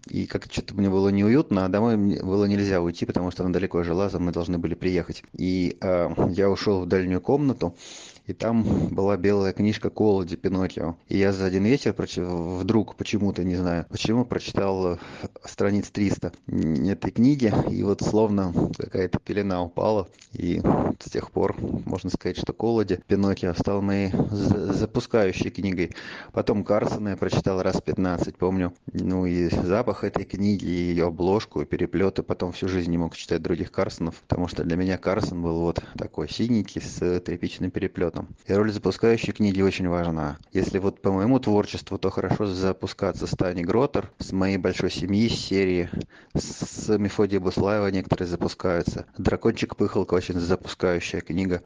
[0.10, 3.84] и как-то что-то мне было неуютно, а домой было нельзя уйти, потому что она далеко
[3.84, 5.24] жила, за мной должны были приехать.
[5.34, 7.80] И э, я ушел в дальнюю комнату, комнату
[8.28, 10.96] и там была белая книжка Колоди Пиноккио.
[11.08, 12.18] И я за один вечер проч...
[12.18, 14.98] вдруг почему-то, не знаю, почему прочитал э,
[15.44, 20.62] страниц 300 этой книги, и вот словно какая-то пелена упала, и
[21.04, 25.92] с тех пор можно сказать, что Колоди Пиноккио стал моей запускающей книгой.
[26.32, 31.62] Потом Карсона я прочитал раз 15, помню, ну и запах этой книги, и ее обложку,
[31.62, 35.44] и переплеты, потом всю жизнь не мог читать других Карсонов, потому что для меня Карсон
[35.44, 38.36] был вот такой синенький с тряпичным переплетом этом.
[38.46, 40.38] И роль запускающей книги очень важна.
[40.54, 45.28] Если вот по моему творчеству, то хорошо запускаться с Тани Гротер, с моей большой семьи,
[45.28, 45.90] серии,
[46.34, 49.06] с Мефодия Буслаева некоторые запускаются.
[49.18, 51.62] Дракончик Пыхалка очень запускающая книга,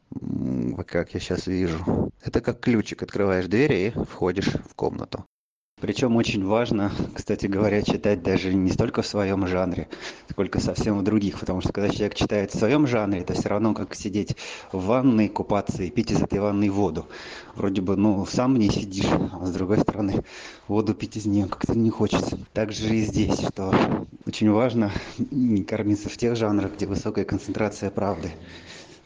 [0.87, 2.11] как я сейчас вижу.
[2.23, 5.25] Это как ключик, открываешь дверь и входишь в комнату.
[5.81, 9.87] Причем очень важно, кстати говоря, читать даже не столько в своем жанре,
[10.29, 11.39] сколько совсем в других.
[11.39, 14.35] Потому что когда человек читает в своем жанре, это все равно как сидеть
[14.73, 17.07] в ванной, купаться и пить из этой ванной воду.
[17.55, 20.23] Вроде бы, ну, сам не сидишь, а с другой стороны,
[20.67, 22.37] воду пить из нее как-то не хочется.
[22.53, 23.73] Так же и здесь, что
[24.25, 24.91] очень важно
[25.31, 28.31] не кормиться в тех жанрах, где высокая концентрация правды.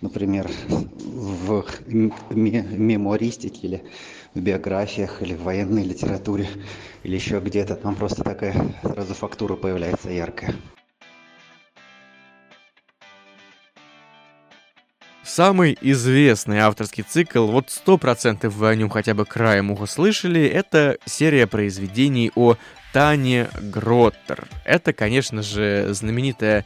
[0.02, 3.84] Например, в мемуаристике или
[4.34, 6.48] в биографиях или в военной литературе
[7.04, 7.76] или еще где-то.
[7.76, 10.56] Там просто такая сразу фактура появляется яркая.
[15.24, 20.46] Самый известный авторский цикл, вот сто процентов вы о нем хотя бы краем уха слышали,
[20.46, 22.56] это серия произведений о
[22.92, 24.48] Тане Гроттер.
[24.64, 26.66] Это, конечно же, знаменитая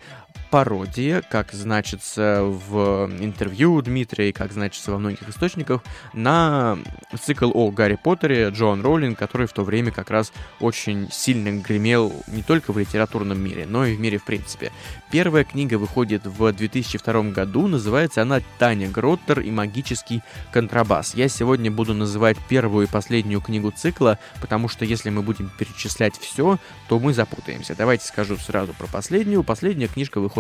[0.50, 5.82] пародия, как значится в интервью Дмитрия и как значится во многих источниках,
[6.14, 6.78] на
[7.22, 12.14] цикл о Гарри Поттере Джон Роулинг, который в то время как раз очень сильно гремел
[12.28, 14.72] не только в литературном мире, но и в мире в принципе.
[15.12, 21.14] Первая книга выходит в 2002 году, называется она «Таня Гроттер и магический контрабас».
[21.14, 26.18] Я сегодня буду называть первую и последнюю книгу цикла, потому что если мы будем перечислять
[26.18, 26.58] все,
[26.88, 27.76] то мы запутаемся.
[27.76, 29.44] Давайте скажу сразу про последнюю.
[29.44, 30.37] Последняя книжка выходит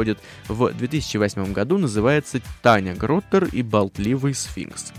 [0.47, 4.93] в 2008 году, называется «Таня Гроттер и болтливый сфинкс».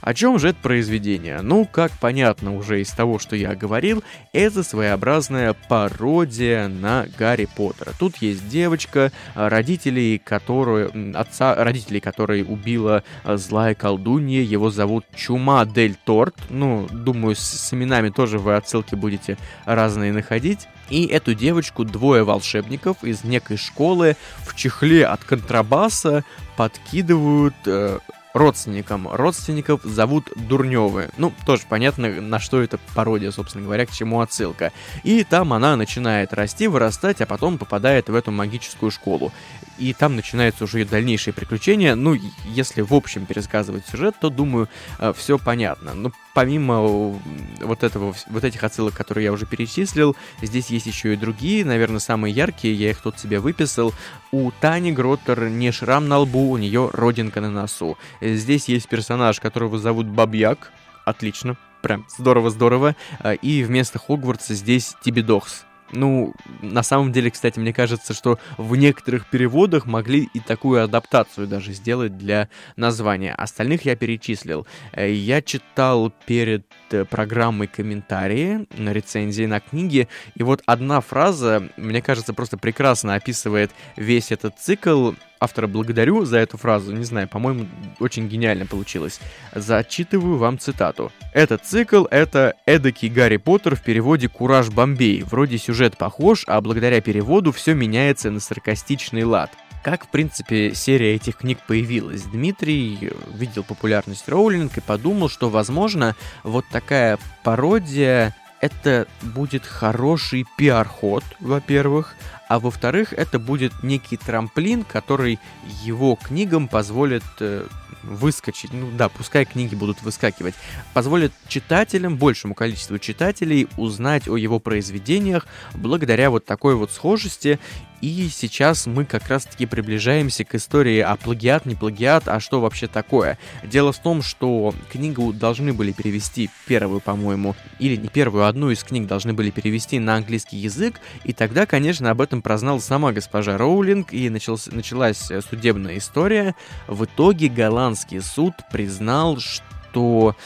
[0.00, 1.40] О чем же это произведение?
[1.42, 7.92] Ну, как понятно уже из того, что я говорил, это своеобразная пародия на Гарри Поттера.
[7.98, 15.64] Тут есть девочка, родителей которой, отца, родителей которой убила а, злая колдунья, его зовут Чума
[15.66, 16.36] Дель Торт.
[16.48, 20.66] Ну, думаю, с, с именами тоже вы отсылки будете разные находить.
[20.88, 26.24] И эту девочку двое волшебников из некой школы в чехле от контрабаса
[26.56, 28.00] подкидывают э,
[28.32, 29.08] родственникам.
[29.08, 31.10] Родственников зовут Дурневы.
[31.16, 34.72] Ну, тоже понятно, на что это пародия, собственно говоря, к чему отсылка.
[35.02, 39.32] И там она начинает расти, вырастать, а потом попадает в эту магическую школу.
[39.78, 41.94] И там начинаются уже и дальнейшие приключения.
[41.94, 45.94] Ну, если в общем пересказывать сюжет, то, думаю, э, все понятно.
[45.94, 47.20] Ну, помимо
[47.60, 51.98] вот, этого, вот этих отсылок, которые я уже перечислил, здесь есть еще и другие, наверное,
[51.98, 53.92] самые яркие, я их тут себе выписал.
[54.32, 57.98] У Тани Гроттер не шрам на лбу, у нее родинка на носу.
[58.22, 60.72] Здесь есть персонаж, которого зовут Бабьяк,
[61.04, 65.66] отлично, прям здорово-здорово, а, и вместо Хогвартса здесь Тибидохс.
[65.92, 71.46] Ну, на самом деле, кстати, мне кажется, что в некоторых переводах могли и такую адаптацию
[71.46, 73.34] даже сделать для названия.
[73.34, 74.66] Остальных я перечислил.
[74.92, 81.68] Э, я читал перед э, программой комментарии на рецензии на книге, и вот одна фраза,
[81.76, 87.26] мне кажется, просто прекрасно описывает весь этот цикл, автора благодарю за эту фразу, не знаю,
[87.26, 87.66] по-моему,
[87.98, 89.20] очень гениально получилось.
[89.54, 91.10] Зачитываю вам цитату.
[91.32, 95.22] Этот цикл— это эдакий Гарри Поттер в переводе «Кураж Бомбей».
[95.22, 99.50] Вроде сюжет похож, а благодаря переводу все меняется на саркастичный лад.
[99.82, 102.22] Как, в принципе, серия этих книг появилась?
[102.24, 111.24] Дмитрий видел популярность Роулинг и подумал, что, возможно, вот такая пародия это будет хороший пиар-ход,
[111.40, 112.14] во-первых,
[112.50, 115.38] а во-вторых, это будет некий трамплин, который
[115.84, 117.64] его книгам позволит э,
[118.02, 120.56] выскочить, ну да, пускай книги будут выскакивать,
[120.92, 127.60] позволит читателям, большему количеству читателей узнать о его произведениях благодаря вот такой вот схожести
[128.00, 132.86] и сейчас мы как раз-таки приближаемся к истории о плагиат, не плагиат, а что вообще
[132.86, 133.38] такое.
[133.62, 138.70] Дело в том, что книгу должны были перевести первую, по-моему, или не первую, а одну
[138.70, 143.12] из книг должны были перевести на английский язык, и тогда, конечно, об этом прознала сама
[143.12, 146.54] госпожа Роулинг, и начался, началась судебная история.
[146.86, 150.36] В итоге голландский суд признал, что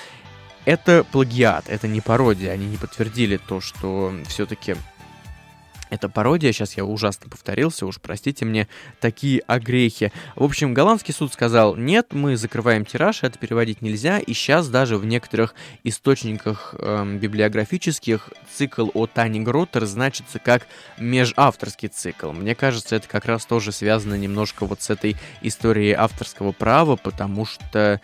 [0.65, 2.53] это плагиат, это не пародия.
[2.53, 4.77] Они не подтвердили то, что все-таки
[5.95, 8.69] это пародия, сейчас я ужасно повторился, уж простите мне
[9.01, 10.13] такие огрехи.
[10.37, 14.97] В общем, голландский суд сказал, нет, мы закрываем тираж, это переводить нельзя, и сейчас даже
[14.97, 20.67] в некоторых источниках эм, библиографических цикл о Тане Гроттер значится как
[20.99, 22.33] межавторский цикл.
[22.33, 27.47] Мне кажется, это как раз тоже связано немножко вот с этой историей авторского права, потому
[27.47, 28.01] что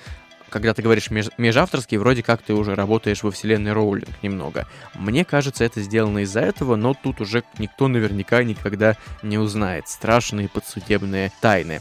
[0.50, 4.66] когда ты говоришь меж, межавторский, вроде как ты уже работаешь во вселенной Роулинг немного.
[4.94, 9.88] Мне кажется, это сделано из-за этого, но тут уже никто наверняка никогда не узнает.
[9.88, 11.80] Страшные подсудебные тайны.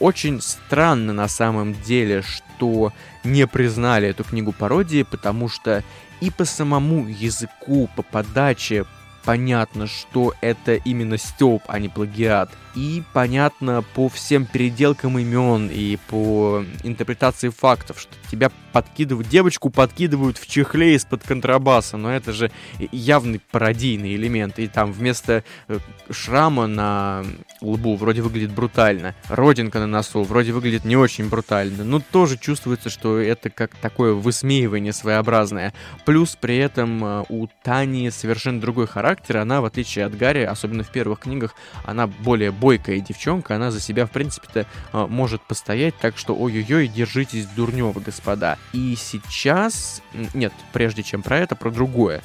[0.00, 2.92] Очень странно на самом деле, что
[3.24, 5.82] не признали эту книгу пародии, потому что
[6.20, 8.84] и по самому языку, по подаче,
[9.28, 12.50] понятно, что это именно Степ, а не плагиат.
[12.74, 20.38] И понятно по всем переделкам имен и по интерпретации фактов, что тебя подкидывают, девочку подкидывают
[20.38, 22.50] в чехле из-под контрабаса, но это же
[22.90, 24.58] явный пародийный элемент.
[24.58, 25.78] И там вместо э,
[26.10, 27.22] шрама на
[27.60, 32.90] лбу вроде выглядит брутально, родинка на носу вроде выглядит не очень брутально, но тоже чувствуется,
[32.90, 35.72] что это как такое высмеивание своеобразное.
[36.04, 40.82] Плюс при этом э, у Тани совершенно другой характер, она, в отличие от Гарри, особенно
[40.82, 45.96] в первых книгах, она более бойкая девчонка, она за себя, в принципе-то, э, может постоять,
[45.98, 48.58] так что ой-ой-ой, держитесь дурнево, господа.
[48.72, 50.02] И сейчас,
[50.34, 52.22] нет, прежде чем про это, про другое.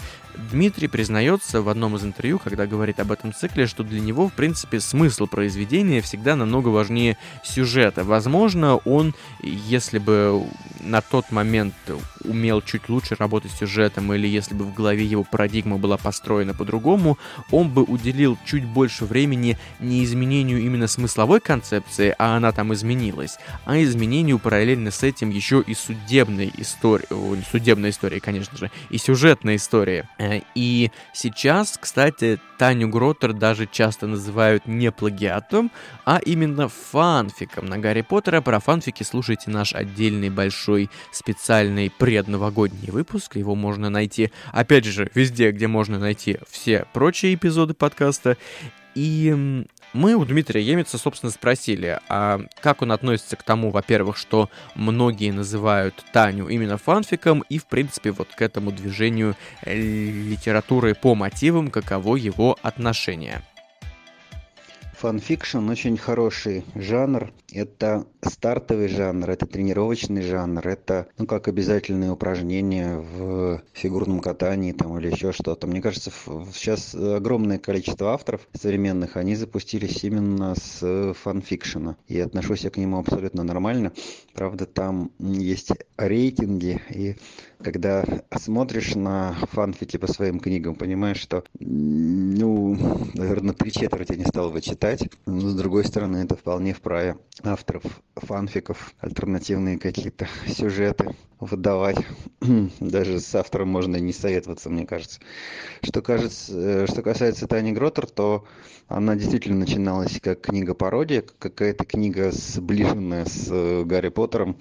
[0.51, 4.33] Дмитрий признается в одном из интервью, когда говорит об этом цикле, что для него, в
[4.33, 8.03] принципе, смысл произведения всегда намного важнее сюжета.
[8.03, 10.43] Возможно, он, если бы
[10.79, 11.73] на тот момент
[12.23, 16.53] умел чуть лучше работать с сюжетом, или если бы в голове его парадигма была построена
[16.53, 17.17] по-другому,
[17.51, 23.37] он бы уделил чуть больше времени не изменению именно смысловой концепции, а она там изменилась,
[23.65, 27.05] а изменению параллельно с этим еще и судебной истории,
[27.51, 30.07] судебной истории, конечно же, и сюжетной истории.
[30.23, 35.71] Э, и сейчас, кстати, Таню Гроттер даже часто называют не плагиатом,
[36.05, 38.41] а именно фанфиком на Гарри Поттера.
[38.41, 43.35] Про фанфики слушайте наш отдельный большой специальный предновогодний выпуск.
[43.35, 48.37] Его можно найти, опять же, везде, где можно найти все прочие эпизоды подкаста.
[48.95, 54.49] И мы у Дмитрия Емеца, собственно, спросили, а как он относится к тому, во-первых, что
[54.75, 59.35] многие называют Таню именно фанфиком, и, в принципе, вот к этому движению
[59.65, 63.41] литературы по мотивам, каково его отношение.
[65.03, 67.33] Фанфикшн очень хороший жанр.
[67.51, 74.97] Это стартовый жанр, это тренировочный жанр, это, ну, как обязательные упражнения в фигурном катании там
[74.97, 75.67] или еще что-то.
[75.67, 76.09] Мне кажется,
[76.53, 81.97] сейчас огромное количество авторов современных, они запустились именно с фанфикшена.
[82.07, 83.91] И отношусь я к нему абсолютно нормально.
[84.33, 87.17] Правда, там есть рейтинги, и
[87.63, 88.03] когда
[88.37, 92.77] смотришь на фанфики по своим книгам, понимаешь, что, ну,
[93.13, 95.09] наверное, три четверти не стал бы читать.
[95.25, 97.83] Но, с другой стороны, это вполне вправе авторов
[98.15, 101.97] фанфиков, альтернативные какие-то сюжеты выдавать.
[102.79, 105.19] Даже с автором можно не советоваться, мне кажется.
[105.81, 108.45] Что, кажется, э, что касается Тани Гротер, то
[108.87, 114.57] она действительно начиналась как книга-пародия, какая-то книга, сближенная с э, Гарри Поттером.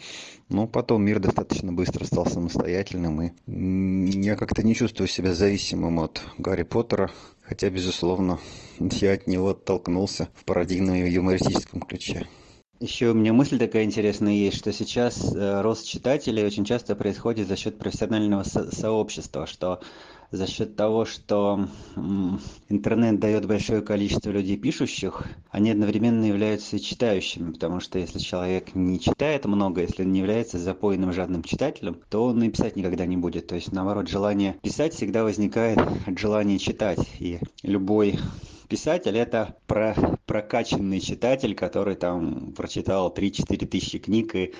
[0.53, 3.31] Но потом мир достаточно быстро стал самостоятельным, и
[4.21, 7.11] я как-то не чувствую себя зависимым от Гарри Поттера,
[7.43, 8.39] хотя, безусловно,
[8.79, 12.29] я от него оттолкнулся в пародийном юмористическом ключе.
[12.81, 17.49] Еще у меня мысль такая интересная есть, что сейчас э, рост читателей очень часто происходит
[17.49, 19.81] за счет профессионального со- сообщества, что
[20.33, 21.69] за счет того, что
[22.69, 28.99] интернет дает большое количество людей пишущих, они одновременно являются читающими, потому что если человек не
[28.99, 33.19] читает много, если он не является запойным жадным читателем, то он и писать никогда не
[33.19, 33.47] будет.
[33.47, 37.07] То есть, наоборот, желание писать всегда возникает от желания читать.
[37.19, 38.19] И любой
[38.69, 44.55] писатель это про прокачанный читатель, который там прочитал 3-4 тысячи книг и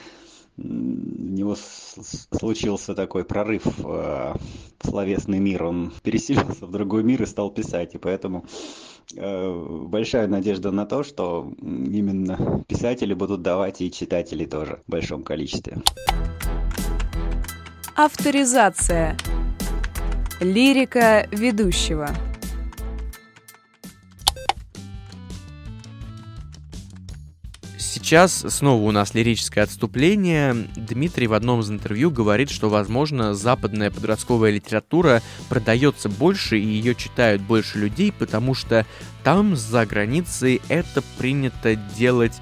[0.59, 4.39] у него случился такой прорыв в
[4.85, 8.45] словесный мир, он переселился в другой мир и стал писать, и поэтому
[9.17, 15.23] э, большая надежда на то, что именно писатели будут давать и читатели тоже в большом
[15.23, 15.83] количестве.
[17.95, 19.17] Авторизация.
[20.41, 22.09] Лирика ведущего.
[28.13, 30.53] Сейчас снова у нас лирическое отступление.
[30.77, 36.95] Дмитрий в одном из интервью говорит, что, возможно, западная подростковая литература продается больше и ее
[36.95, 38.85] читают больше людей, потому что
[39.25, 42.39] там, за границей, это принято делать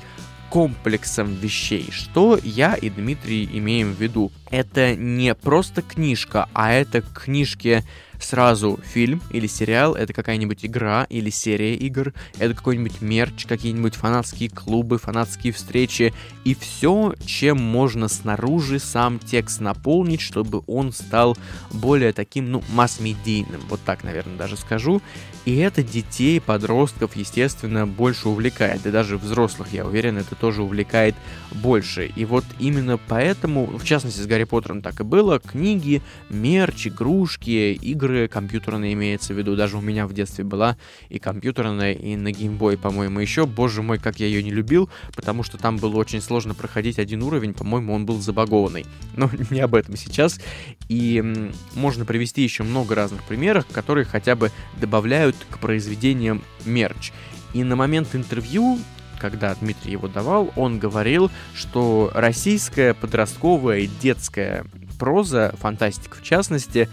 [0.50, 1.88] комплексом вещей.
[1.92, 4.32] Что я и Дмитрий имеем в виду?
[4.50, 7.84] Это не просто книжка, а это книжки
[8.22, 14.50] сразу фильм или сериал, это какая-нибудь игра или серия игр, это какой-нибудь мерч, какие-нибудь фанатские
[14.50, 16.12] клубы, фанатские встречи
[16.44, 21.36] и все, чем можно снаружи сам текст наполнить, чтобы он стал
[21.70, 25.00] более таким, ну, масс-медийным, вот так, наверное, даже скажу.
[25.46, 28.84] И это детей, подростков, естественно, больше увлекает.
[28.84, 31.14] И даже взрослых, я уверен, это тоже увлекает
[31.50, 32.12] больше.
[32.14, 37.72] И вот именно поэтому, в частности, с Гарри Поттером так и было, книги, мерч, игрушки,
[37.72, 39.56] игры компьютерные имеется в виду.
[39.56, 40.76] Даже у меня в детстве была
[41.08, 43.46] и компьютерная, и на геймбой, по-моему, еще.
[43.46, 47.22] Боже мой, как я ее не любил, потому что там было очень сложно проходить один
[47.22, 47.54] уровень.
[47.54, 48.86] По-моему, он был забагованный.
[49.16, 50.40] Но не об этом сейчас.
[50.88, 57.12] И можно привести еще много разных примеров, которые хотя бы добавляют к произведениям мерч.
[57.52, 58.78] И на момент интервью
[59.20, 64.64] когда Дмитрий его давал, он говорил, что российская подростковая и детская
[64.98, 66.88] проза, фантастика в частности,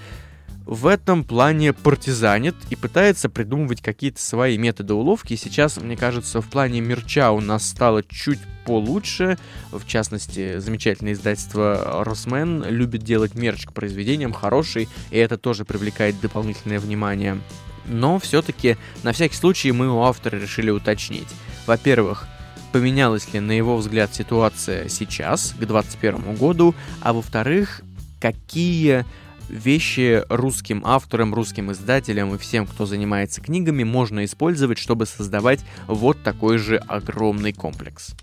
[0.67, 5.35] в этом плане партизанит и пытается придумывать какие-то свои методы уловки.
[5.37, 9.37] Сейчас, мне кажется, в плане мерча у нас стало чуть получше.
[9.71, 16.19] В частности, замечательное издательство Росмен любит делать мерч к произведениям хороший, и это тоже привлекает
[16.19, 17.39] дополнительное внимание.
[17.85, 21.29] Но все-таки, на всякий случай, мы у автора решили уточнить.
[21.67, 22.27] Во-первых,
[22.71, 27.81] поменялась ли, на его взгляд, ситуация сейчас, к 2021 году, а во-вторых,
[28.21, 29.05] какие
[29.49, 36.21] вещи русским авторам, русским издателям и всем, кто занимается книгами, можно использовать, чтобы создавать вот
[36.23, 38.15] такой же огромный комплекс.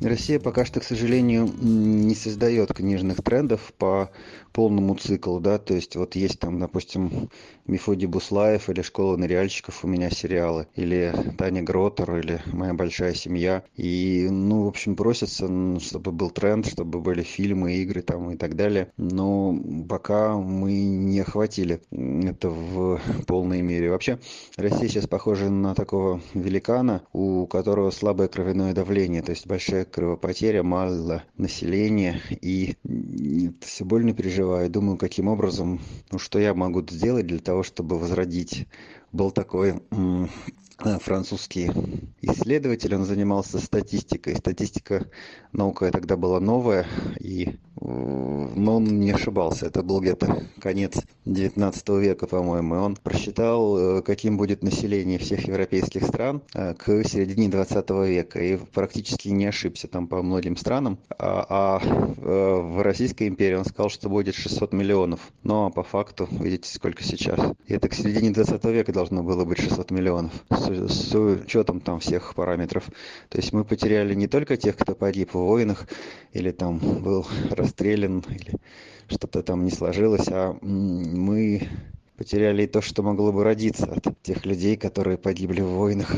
[0.00, 4.10] Россия пока что, к сожалению, не создает книжных трендов по
[4.52, 7.30] полному циклу, да, то есть вот есть там, допустим,
[7.66, 13.62] Мефодий Буслаев или «Школа ныряльщиков» у меня сериалы, или Таня Гротер, или «Моя большая семья»,
[13.76, 15.46] и, ну, в общем, просятся,
[15.80, 19.56] чтобы был тренд, чтобы были фильмы, игры там и так далее, но
[19.88, 23.90] пока мы не охватили это в полной мере.
[23.90, 24.18] Вообще,
[24.56, 30.62] Россия сейчас похожа на такого великана, у которого слабое кровяное давление, то есть большая кровопотеря,
[30.62, 32.74] мало населения, и
[33.60, 38.66] все больно переживаю, думаю, каким образом, ну, что я могу сделать для того, чтобы возродить.
[39.12, 39.82] Был такой
[41.00, 41.70] французский
[42.20, 44.36] исследователь, он занимался статистикой.
[44.36, 45.06] Статистика
[45.52, 46.86] наука тогда была новая,
[47.20, 49.66] и, э, но он не ошибался.
[49.66, 52.74] Это был где-то конец 19 века, по-моему.
[52.74, 58.40] И он просчитал, э, каким будет население всех европейских стран к середине 20 века.
[58.40, 60.98] И практически не ошибся там по многим странам.
[61.18, 65.20] А, а в Российской империи он сказал, что будет 600 миллионов.
[65.42, 67.38] Но по факту, видите, сколько сейчас.
[67.66, 70.32] И это к середине 20 века должно было быть 600 миллионов
[70.72, 72.88] учетом там всех параметров.
[73.28, 75.86] То есть мы потеряли не только тех, кто погиб в войнах,
[76.32, 78.54] или там был расстрелян, или
[79.08, 81.68] что-то там не сложилось, а мы
[82.16, 86.14] потеряли и то, что могло бы родиться от тех людей, которые погибли в войнах.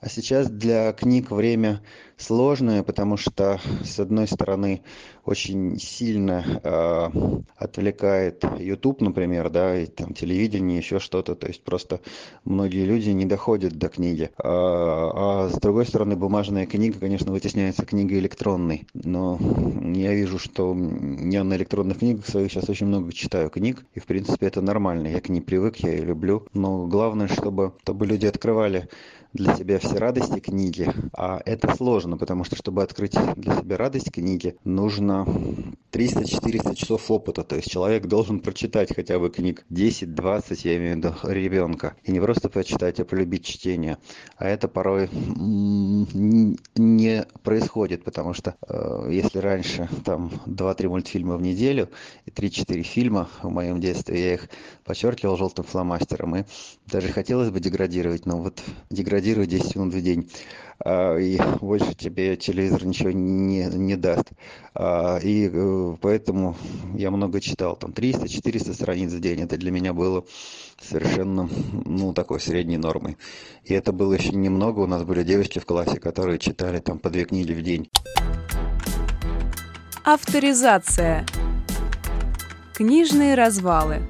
[0.00, 1.82] А сейчас для книг время
[2.18, 4.82] сложное, потому что, с одной стороны,
[5.24, 12.00] очень сильно э, отвлекает YouTube, например, да, и там телевидение, еще что-то, то есть просто
[12.44, 14.30] многие люди не доходят до книги.
[14.38, 19.38] А, а с другой стороны, бумажная книга, конечно, вытесняется книгой электронной, но
[19.94, 24.06] я вижу, что я на электронных книгах своих сейчас очень много читаю книг, и, в
[24.06, 28.26] принципе, это нормально, я к ней привык, я ее люблю, но главное, чтобы, чтобы люди
[28.26, 28.88] открывали
[29.32, 34.12] для себя все радости книги, а это сложно, потому что, чтобы открыть для себя радость
[34.12, 35.26] книги, нужно
[35.92, 40.98] 300-400 часов опыта, то есть человек должен прочитать хотя бы книг 10-20, я имею в
[40.98, 43.98] виду ребенка, и не просто прочитать, а полюбить чтение,
[44.36, 45.08] а это порой
[46.74, 51.88] не происходит, потому что э, если раньше там 2-3 мультфильма в неделю
[52.26, 54.48] и 3-4 фильма в моем детстве, я их
[54.84, 56.44] подчеркивал желтым фломастером, и
[56.86, 60.30] даже хотелось бы деградировать, но вот деградирует 10 минут в день
[60.86, 64.30] и больше тебе телевизор ничего не, не даст.
[64.74, 66.56] А, и э, поэтому
[66.94, 69.40] я много читал, там 300-400 страниц в день.
[69.40, 70.24] Это для меня было
[70.80, 71.48] совершенно,
[71.84, 73.16] ну, такой средней нормой.
[73.64, 74.80] И это было еще немного.
[74.80, 77.90] У нас были девочки в классе, которые читали там по две книги в день.
[80.04, 81.26] Авторизация.
[82.74, 84.02] Книжные развалы.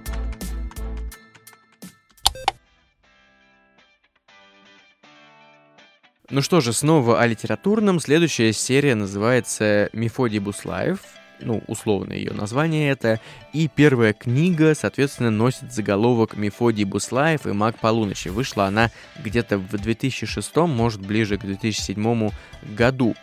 [6.31, 8.01] Ну что же, снова о литературном.
[8.01, 10.99] Следующая серия называется «Мефодий Буслаев»,
[11.41, 13.19] ну, условно ее название это,
[13.55, 18.29] и первая книга, соответственно, носит заголовок «Мефодий Буслаев и маг полуночи».
[18.29, 18.91] Вышла она
[19.25, 22.31] где-то в 2006, может, ближе к 2007
[22.77, 23.15] году.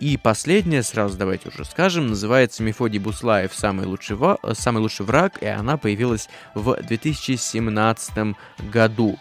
[0.00, 3.54] И последняя, сразу давайте уже скажем, называется «Мефодий Буслаев.
[3.54, 4.16] Самый лучший,
[4.54, 8.34] самый лучший враг», и она появилась в 2017
[8.72, 9.16] году.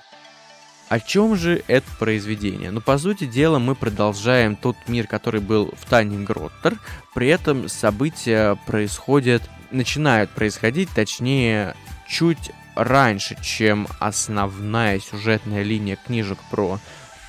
[0.90, 2.72] О чем же это произведение?
[2.72, 6.78] Ну, по сути дела, мы продолжаем тот мир, который был в Тане Гроттер,
[7.14, 11.76] при этом события происходят, начинают происходить, точнее,
[12.08, 16.80] чуть раньше, чем основная сюжетная линия книжек про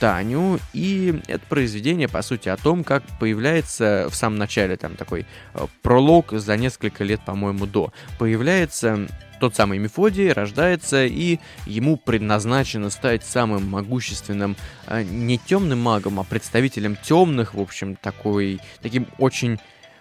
[0.00, 5.26] Таню, и это произведение, по сути, о том, как появляется в самом начале, там такой
[5.54, 9.08] э, пролог за несколько лет, по-моему, до, появляется
[9.40, 16.24] тот самый Мефодий рождается, и ему предназначено стать самым могущественным э, не темным магом, а
[16.24, 19.58] представителем темных, в общем, такой, таким очень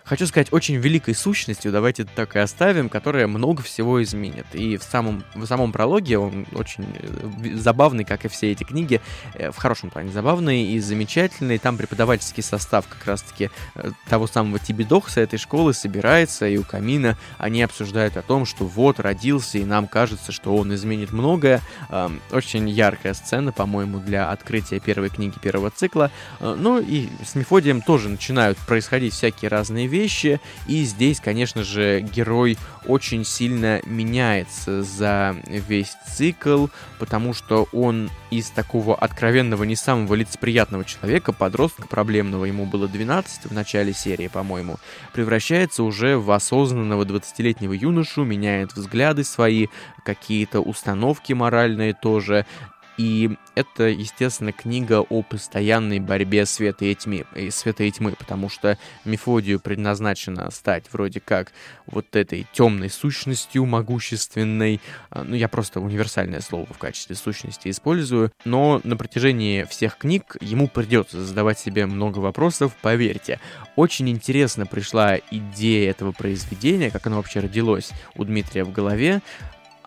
[0.08, 4.46] хочу сказать, очень великой сущностью, давайте так и оставим, которая много всего изменит.
[4.54, 9.02] И в самом, в самом прологе он очень э, забавный, как и все эти книги,
[9.34, 11.58] э, в хорошем плане забавный и замечательный.
[11.58, 17.18] Там преподавательский состав как раз-таки э, того самого Тибидохса этой школы собирается, и у камина
[17.38, 21.62] они обсуждают о том, что вот родился, и нам кажется, что он изменит многое.
[22.32, 26.12] Очень яркая сцена, по-моему, для открытия первой книги первого цикла.
[26.40, 30.40] Ну и с Мефодием тоже начинают происходить всякие разные вещи, вещи.
[30.68, 36.68] И здесь, конечно же, герой очень сильно меняется за весь цикл,
[37.00, 43.46] потому что он из такого откровенного, не самого лицеприятного человека, подростка проблемного, ему было 12
[43.46, 44.78] в начале серии, по-моему,
[45.14, 49.68] превращается уже в осознанного 20-летнего юношу, меняет взгляды свои,
[50.04, 52.46] какие-то установки моральные тоже,
[52.98, 58.50] И это, естественно, книга о постоянной борьбе света и тьмы, и света и тьмы, потому
[58.50, 61.54] что Мефодию предназначено стать вроде как
[61.86, 64.82] вот этой темной сущностью могущественной.
[65.12, 68.32] А, ну, я просто универсальное слово в качестве сущности использую.
[68.46, 73.40] Но на протяжении всех книг ему придется задавать себе много вопросов, поверьте.
[73.76, 79.22] Очень интересно пришла идея этого произведения, как оно вообще родилось у Дмитрия в голове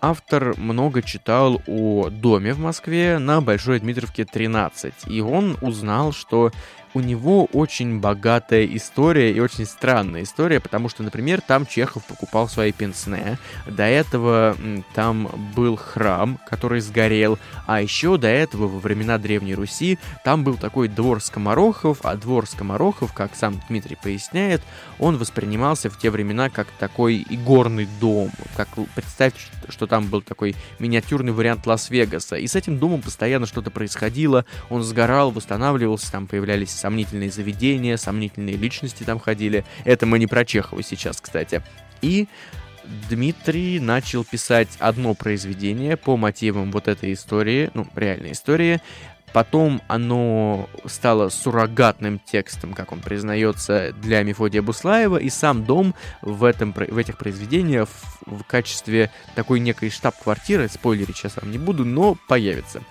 [0.01, 6.51] автор много читал о доме в Москве на Большой Дмитровке 13, и он узнал, что
[6.95, 12.49] у него очень богатая история и очень странная история, потому что, например, там Чехов покупал
[12.49, 14.57] свои пенсне, до этого
[14.95, 20.57] там был храм, который сгорел, а еще до этого, во времена Древней Руси, там был
[20.57, 24.63] такой двор скоморохов, а двор скоморохов, как сам Дмитрий поясняет,
[24.99, 30.57] он воспринимался в те времена как такой игорный дом, как представьте, что там был такой
[30.79, 36.71] миниатюрный вариант Лас-Вегаса, и с этим домом постоянно что-то происходило, он сгорал, восстанавливался, там появлялись
[36.81, 39.65] сомнительные заведения, сомнительные личности там ходили.
[39.85, 41.63] Это мы не про Чехова сейчас, кстати.
[42.03, 42.27] И
[43.09, 48.81] Дмитрий начал писать одно произведение по мотивам вот этой истории, ну, реальной истории.
[49.33, 56.43] Потом оно стало суррогатным текстом, как он признается, для Мефодия Буслаева, и сам дом в,
[56.43, 57.89] этом, в этих произведениях
[58.27, 62.83] в, в качестве такой некой штаб-квартиры, спойлерить сейчас вам не буду, но появится.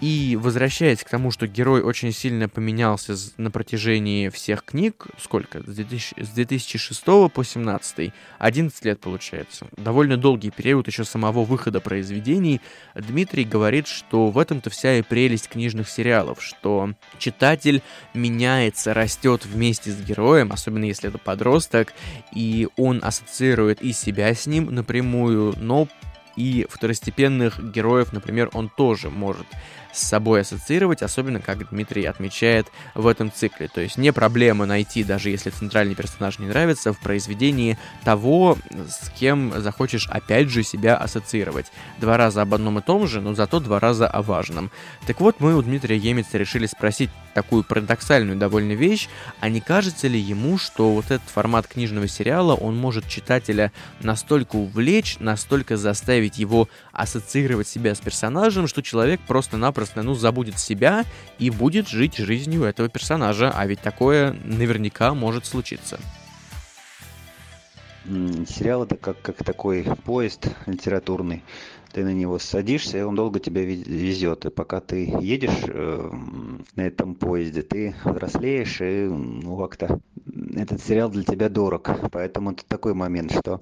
[0.00, 5.60] И возвращаясь к тому, что герой очень сильно поменялся на протяжении всех книг, сколько?
[5.62, 9.66] С, 2000, с 2006 по 17, 11 лет получается.
[9.76, 12.60] Довольно долгий период еще самого выхода произведений.
[12.94, 17.82] Дмитрий говорит, что в этом-то вся и прелесть книжных сериалов, что читатель
[18.12, 21.92] меняется, растет вместе с героем, особенно если это подросток,
[22.34, 25.88] и он ассоциирует и себя с ним напрямую, но
[26.36, 29.46] и второстепенных героев, например, он тоже может
[29.94, 33.68] с собой ассоциировать, особенно как Дмитрий отмечает в этом цикле.
[33.68, 39.08] То есть не проблема найти, даже если центральный персонаж не нравится, в произведении того, с
[39.10, 41.66] кем захочешь опять же себя ассоциировать.
[42.00, 44.70] Два раза об одном и том же, но зато два раза о важном.
[45.06, 49.08] Так вот, мы у Дмитрия Емеца решили спросить такую парадоксальную довольно вещь,
[49.40, 54.56] а не кажется ли ему, что вот этот формат книжного сериала, он может читателя настолько
[54.56, 61.04] увлечь, настолько заставить его ассоциировать себя с персонажем, что человек просто-напросто просто, ну, забудет себя
[61.38, 66.00] и будет жить жизнью этого персонажа, а ведь такое наверняка может случиться.
[68.06, 71.42] Сериал это как, как такой поезд литературный
[71.92, 74.46] ты на него садишься, и он долго тебя везет.
[74.46, 76.10] И пока ты едешь э,
[76.74, 80.00] на этом поезде, ты взрослеешь, и ну, как-то
[80.54, 81.90] этот сериал для тебя дорог.
[82.10, 83.60] Поэтому это такой момент, что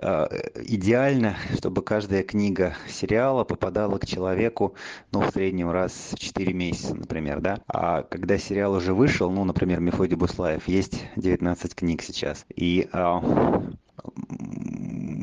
[0.00, 0.26] э,
[0.66, 4.74] идеально, чтобы каждая книга сериала попадала к человеку,
[5.12, 7.60] ну, в среднем раз в 4 месяца, например, да.
[7.66, 13.20] А когда сериал уже вышел, ну, например, Мефодий Буслаев, есть 19 книг сейчас, и э,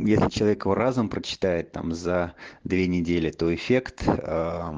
[0.07, 4.73] если человек его разом прочитает там за две недели, то эффект э,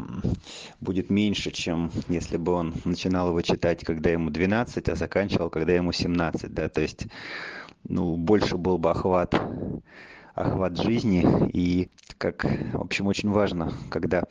[0.79, 5.73] будет меньше, чем если бы он начинал его читать, когда ему 12, а заканчивал, когда
[5.73, 7.07] ему 17, да, то есть,
[7.87, 9.39] ну, больше был бы охват
[10.33, 11.25] охват жизни.
[11.53, 14.23] И как в общем очень важно когда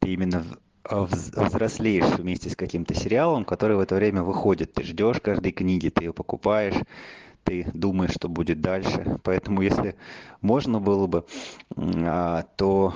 [0.00, 0.44] ты именно
[0.84, 4.72] взрослеешь вместе с каким-то сериалом который в это время выходит.
[4.72, 6.74] Ты ждешь каждой книги ты ее покупаешь
[7.44, 9.18] ты думаешь, что будет дальше.
[9.22, 9.94] Поэтому если
[10.40, 11.24] можно было бы,
[11.76, 12.92] а, то,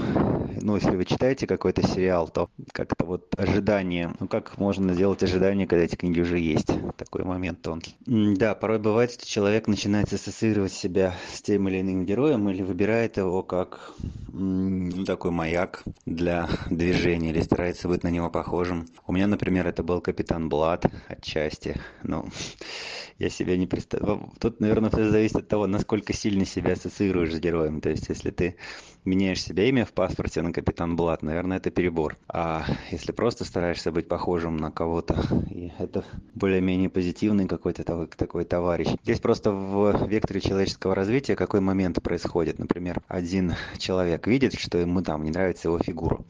[0.61, 5.67] ну, если вы читаете какой-то сериал, то как-то вот ожидание, ну, как можно сделать ожидание,
[5.67, 6.69] когда эти книги уже есть?
[6.97, 7.95] Такой момент тонкий.
[8.07, 13.17] Да, порой бывает, что человек начинает ассоциировать себя с тем или иным героем или выбирает
[13.17, 13.93] его как
[14.33, 18.89] ну, такой маяк для движения или старается быть на него похожим.
[19.07, 21.81] У меня, например, это был Капитан Блад отчасти.
[22.03, 22.29] Ну,
[23.19, 24.33] я себя не представляю.
[24.39, 27.81] Тут, наверное, все зависит от того, насколько сильно себя ассоциируешь с героем.
[27.81, 28.57] То есть, если ты
[29.05, 32.17] меняешь себе имя в паспорте на Капитан Блат, наверное, это перебор.
[32.29, 37.85] А если просто стараешься быть похожим на кого-то, и это более-менее позитивный какой-то
[38.17, 38.89] такой товарищ.
[39.05, 42.59] Здесь просто в векторе человеческого развития какой момент происходит.
[42.59, 46.21] Например, один человек видит, что ему там не нравится его фигура.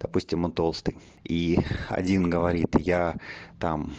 [0.00, 0.96] Допустим, он толстый.
[1.24, 1.58] И
[1.88, 3.16] один говорит, я
[3.58, 3.92] там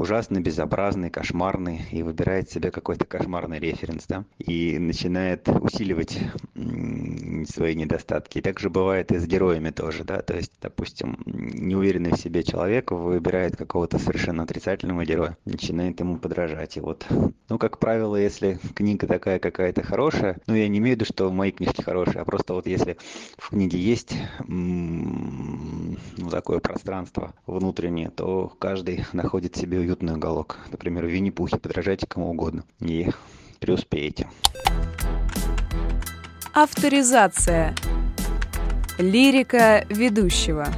[0.00, 6.18] ужасный, безобразный, кошмарный, и выбирает себе какой-то кошмарный референс, да, и начинает усиливать
[7.46, 8.38] свои недостатки.
[8.38, 12.90] И также бывает и с героями тоже, да, то есть, допустим, неуверенный в себе человек
[12.90, 16.76] выбирает какого-то совершенно отрицательного героя, начинает ему подражать.
[16.78, 17.06] И вот,
[17.48, 21.30] ну, как правило, если книга такая какая-то хорошая, ну, я не имею в виду, что
[21.30, 22.96] мои книжки хорошие, а просто вот если
[23.36, 24.14] в книге есть
[24.48, 25.96] ну,
[26.30, 30.58] такое пространство внутреннее, то каждый находит себе уютный уголок.
[30.70, 33.10] Например, в Винни-Пухе подражайте кому угодно и
[33.58, 34.28] преуспеете.
[36.54, 37.74] Авторизация.
[38.98, 40.68] Лирика ведущего.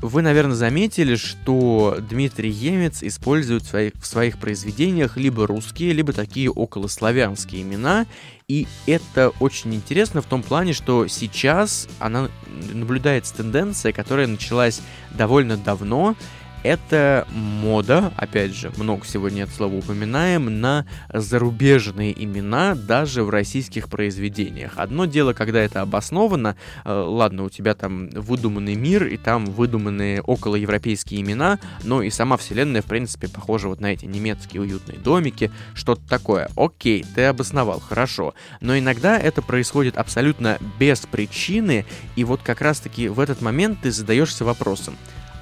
[0.00, 6.12] Вы, наверное, заметили, что Дмитрий Емец использует в своих, в своих произведениях либо русские, либо
[6.12, 8.06] такие околославянские имена,
[8.46, 12.30] и это очень интересно в том плане, что сейчас она
[12.72, 14.80] наблюдается тенденция, которая началась
[15.10, 16.14] довольно давно,
[16.62, 23.88] это мода, опять же, много сегодня это слово упоминаем, на зарубежные имена даже в российских
[23.88, 24.72] произведениях.
[24.76, 30.20] Одно дело, когда это обосновано, э, ладно, у тебя там выдуманный мир, и там выдуманные
[30.22, 35.50] околоевропейские имена, но и сама вселенная, в принципе, похожа вот на эти немецкие уютные домики,
[35.74, 36.48] что-то такое.
[36.56, 38.34] Окей, ты обосновал, хорошо.
[38.60, 41.84] Но иногда это происходит абсолютно без причины,
[42.16, 44.96] и вот как раз-таки в этот момент ты задаешься вопросом,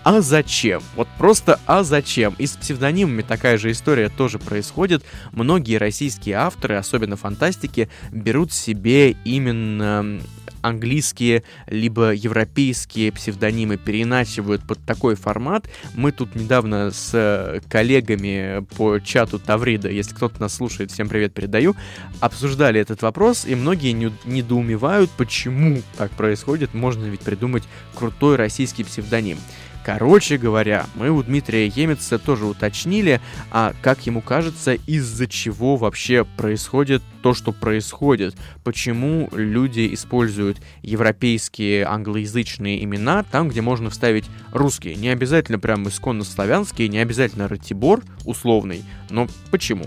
[0.07, 0.84] а зачем?
[0.94, 2.36] Вот просто а зачем?
[2.38, 5.04] И с псевдонимами такая же история тоже происходит.
[5.32, 10.20] Многие российские авторы, особенно фантастики, берут себе именно
[10.62, 15.68] английские либо европейские псевдонимы переиначивают под такой формат.
[15.94, 21.74] Мы тут недавно с коллегами по чату Таврида, если кто-то нас слушает, всем привет передаю,
[22.20, 26.74] обсуждали этот вопрос, и многие не, недоумевают, почему так происходит.
[26.74, 27.64] Можно ведь придумать
[27.96, 29.38] крутой российский псевдоним.
[29.87, 33.20] Короче говоря, мы у Дмитрия Емеца тоже уточнили,
[33.53, 38.34] а как ему кажется, из-за чего вообще происходит то, что происходит,
[38.64, 44.97] почему люди используют европейские англоязычные имена там, где можно вставить русские.
[44.97, 49.84] Не обязательно прям исконно славянские, не обязательно Ратибор условный, но почему?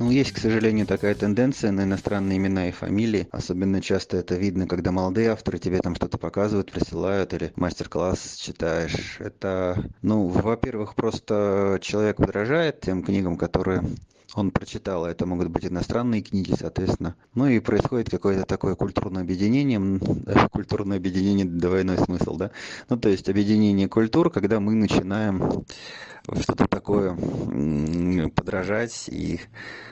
[0.00, 3.28] Ну, есть, к сожалению, такая тенденция на иностранные имена и фамилии.
[3.32, 9.18] Особенно часто это видно, когда молодые авторы тебе там что-то показывают, присылают или мастер-класс читаешь.
[9.18, 13.82] Это, ну, во-первых, просто человек подражает тем книгам, которые
[14.34, 17.14] он прочитал, а это могут быть иностранные книги, соответственно.
[17.34, 20.00] Ну и происходит какое-то такое культурное объединение,
[20.50, 22.52] культурное объединение, двойной смысл, да?
[22.88, 25.64] Ну, то есть объединение культур, когда мы начинаем
[26.40, 27.16] что-то такое
[28.34, 29.40] подражать и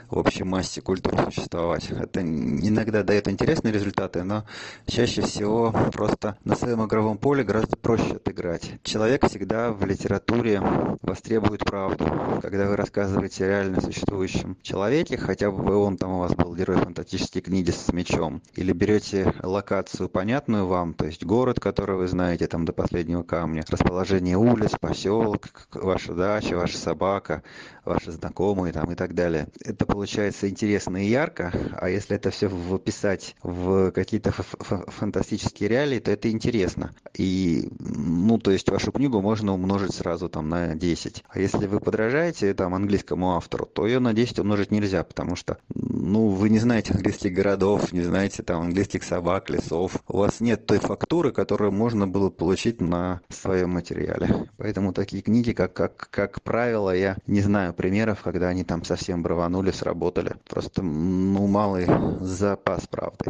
[0.09, 1.89] в общей массе культур существовать.
[1.91, 4.45] Это иногда дает интересные результаты, но
[4.85, 8.71] чаще всего просто на своем игровом поле гораздо проще отыграть.
[8.83, 10.61] Человек всегда в литературе
[11.01, 12.05] востребует правду.
[12.41, 16.77] Когда вы рассказываете о реально существующем человеке, хотя бы он там у вас был герой
[16.77, 22.47] фантастической книги с мечом, или берете локацию понятную вам, то есть город, который вы знаете
[22.47, 27.41] там до последнего камня, расположение улиц, поселок, ваша дача, ваша собака,
[27.89, 29.47] ваши знакомые там и так далее.
[29.65, 36.11] Это получается интересно и ярко, а если это все вписать в какие-то фантастические реалии, то
[36.11, 36.93] это интересно.
[37.17, 41.23] И, ну, то есть вашу книгу можно умножить сразу там на 10.
[41.27, 45.57] А если вы подражаете там английскому автору, то ее на 10 умножить нельзя, потому что,
[45.73, 49.97] ну, вы не знаете английских городов, не знаете там английских собак, лесов.
[50.07, 54.49] У вас нет той фактуры, которую можно было получить на своем материале.
[54.57, 59.23] Поэтому такие книги, как, как, как правило, я не знаю примеров, когда они там совсем
[59.23, 60.35] браванули, сработали работали.
[60.47, 61.87] Просто, ну, малый
[62.21, 63.25] запас правды.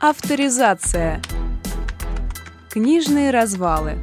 [0.00, 1.20] Авторизация.
[2.70, 3.98] Книжные развалы.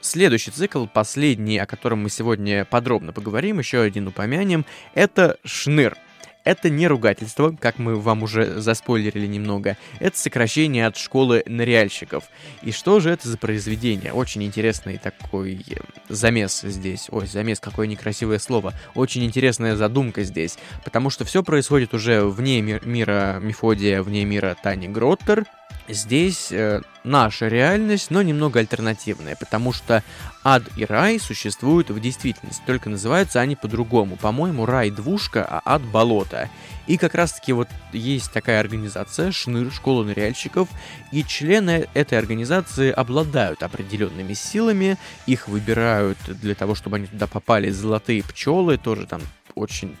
[0.00, 5.96] Следующий цикл, последний, о котором мы сегодня подробно поговорим, еще один упомянем, это Шныр–
[6.44, 9.76] это не ругательство, как мы вам уже заспойлерили немного.
[9.98, 12.24] Это сокращение от школы ныряльщиков.
[12.62, 14.12] И что же это за произведение?
[14.12, 15.76] Очень интересный такой э,
[16.08, 17.08] замес здесь.
[17.10, 18.72] Ой, замес, какое некрасивое слово.
[18.94, 20.58] Очень интересная задумка здесь.
[20.84, 25.44] Потому что все происходит уже вне мира Мефодия, вне мира Тани Гроттер.
[25.88, 30.04] Здесь э, наша реальность, но немного альтернативная, потому что
[30.44, 34.16] ад и рай существуют в действительности, только называются они по-другому.
[34.16, 36.48] По-моему, рай двушка, а ад болото.
[36.86, 40.68] И как раз-таки вот есть такая организация, Шныр, школа ныряльщиков,
[41.12, 47.70] и члены этой организации обладают определенными силами, их выбирают для того, чтобы они туда попали
[47.70, 49.20] золотые пчелы, тоже там
[49.54, 49.96] очень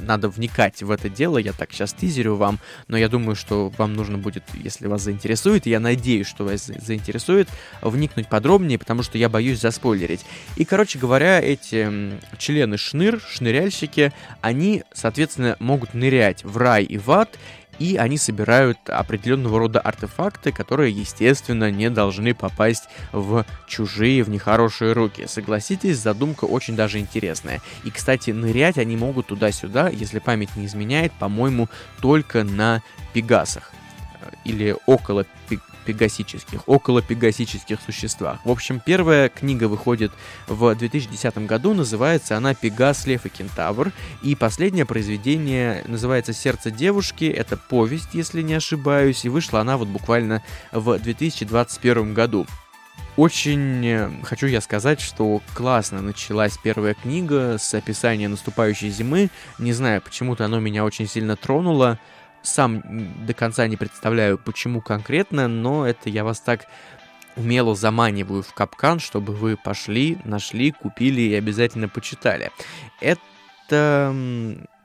[0.00, 2.58] надо вникать в это дело, я так сейчас тизерю вам,
[2.88, 7.48] но я думаю, что вам нужно будет, если вас заинтересует, я надеюсь, что вас заинтересует,
[7.82, 10.24] вникнуть подробнее, потому что я боюсь заспойлерить.
[10.56, 17.10] И, короче говоря, эти члены шныр, шныряльщики, они, соответственно, могут нырять в рай и в
[17.10, 17.38] ад,
[17.78, 24.92] и они собирают определенного рода артефакты, которые, естественно, не должны попасть в чужие, в нехорошие
[24.92, 25.26] руки.
[25.26, 27.60] Согласитесь, задумка очень даже интересная.
[27.84, 31.68] И, кстати, нырять они могут туда-сюда, если память не изменяет, по-моему,
[32.00, 33.72] только на Пегасах
[34.44, 35.24] или около
[35.88, 38.40] пегасических, около пегасических существах.
[38.44, 40.12] В общем, первая книга выходит
[40.46, 43.90] в 2010 году, называется она «Пегас, лев и кентавр»,
[44.22, 49.88] и последнее произведение называется «Сердце девушки», это повесть, если не ошибаюсь, и вышла она вот
[49.88, 52.46] буквально в 2021 году.
[53.16, 59.30] Очень э, хочу я сказать, что классно началась первая книга с описания наступающей зимы.
[59.58, 61.98] Не знаю, почему-то оно меня очень сильно тронуло
[62.48, 62.82] сам
[63.26, 66.66] до конца не представляю, почему конкретно, но это я вас так
[67.36, 72.50] умело заманиваю в капкан, чтобы вы пошли, нашли, купили и обязательно почитали.
[73.00, 74.14] Это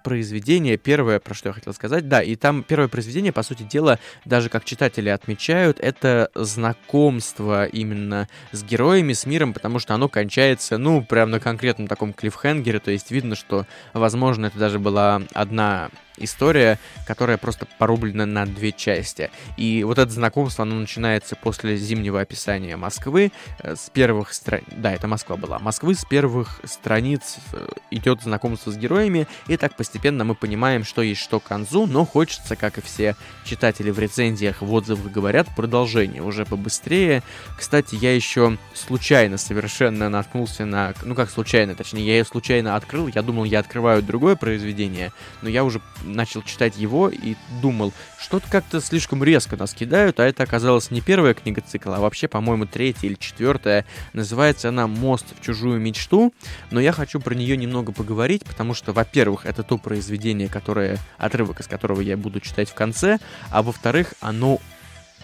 [0.03, 3.99] произведение, первое, про что я хотел сказать, да, и там первое произведение, по сути дела,
[4.25, 10.77] даже как читатели отмечают, это знакомство именно с героями, с миром, потому что оно кончается,
[10.77, 15.89] ну, прям на конкретном таком клиффхенгере, то есть видно, что, возможно, это даже была одна
[16.17, 19.31] история, которая просто порублена на две части.
[19.57, 24.65] И вот это знакомство, оно начинается после зимнего описания Москвы, э, с первых страниц...
[24.71, 25.59] Да, это Москва была.
[25.59, 31.01] Москвы с первых страниц э, идет знакомство с героями, и так постепенно мы понимаем, что
[31.01, 35.47] есть что к концу, но хочется, как и все читатели в рецензиях, в отзывах говорят,
[35.55, 37.23] продолжение уже побыстрее.
[37.57, 40.93] Кстати, я еще случайно совершенно наткнулся на...
[41.03, 45.11] Ну, как случайно, точнее, я ее случайно открыл, я думал, я открываю другое произведение,
[45.41, 50.25] но я уже начал читать его и думал, что-то как-то слишком резко нас кидают, а
[50.25, 53.85] это оказалось не первая книга цикла, а вообще, по-моему, третья или четвертая.
[54.13, 56.33] Называется она «Мост в чужую мечту»,
[56.71, 61.59] но я хочу про нее немного поговорить, потому что, во-первых, это то произведение, которое, отрывок
[61.59, 64.59] из которого я буду читать в конце, а во-вторых, оно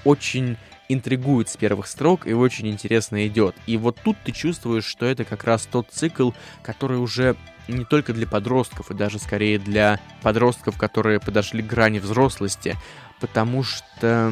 [0.03, 0.57] очень
[0.89, 3.55] интригует с первых строк и очень интересно идет.
[3.67, 6.31] И вот тут ты чувствуешь, что это как раз тот цикл,
[6.63, 7.35] который уже
[7.69, 12.75] не только для подростков, и даже скорее для подростков, которые подошли к грани взрослости,
[13.19, 14.31] потому что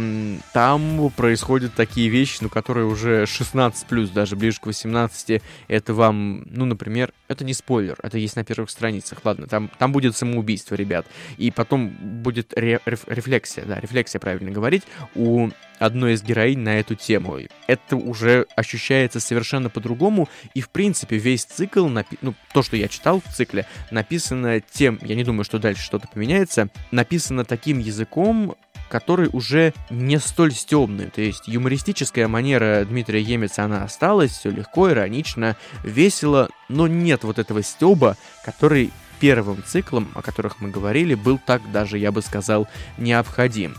[0.53, 6.43] там происходят такие вещи, ну, которые уже 16 плюс, даже ближе к 18, это вам,
[6.49, 10.75] ну, например, это не спойлер, это есть на первых страницах, ладно, там, там будет самоубийство,
[10.75, 11.05] ребят,
[11.37, 14.83] и потом будет ре реф рефлексия, да, рефлексия, правильно говорить,
[15.15, 17.37] у одной из героинь на эту тему.
[17.67, 23.21] Это уже ощущается совершенно по-другому, и, в принципе, весь цикл, ну, то, что я читал
[23.21, 28.55] в цикле, написано тем, я не думаю, что дальше что-то поменяется, написано таким языком,
[28.89, 31.09] который уже не столь стебный.
[31.09, 37.39] То есть юмористическая манера Дмитрия Емеца, она осталась, все легко, иронично, весело, но нет вот
[37.39, 42.67] этого стеба, который первым циклом, о которых мы говорили, был так даже, я бы сказал,
[42.97, 43.75] необходим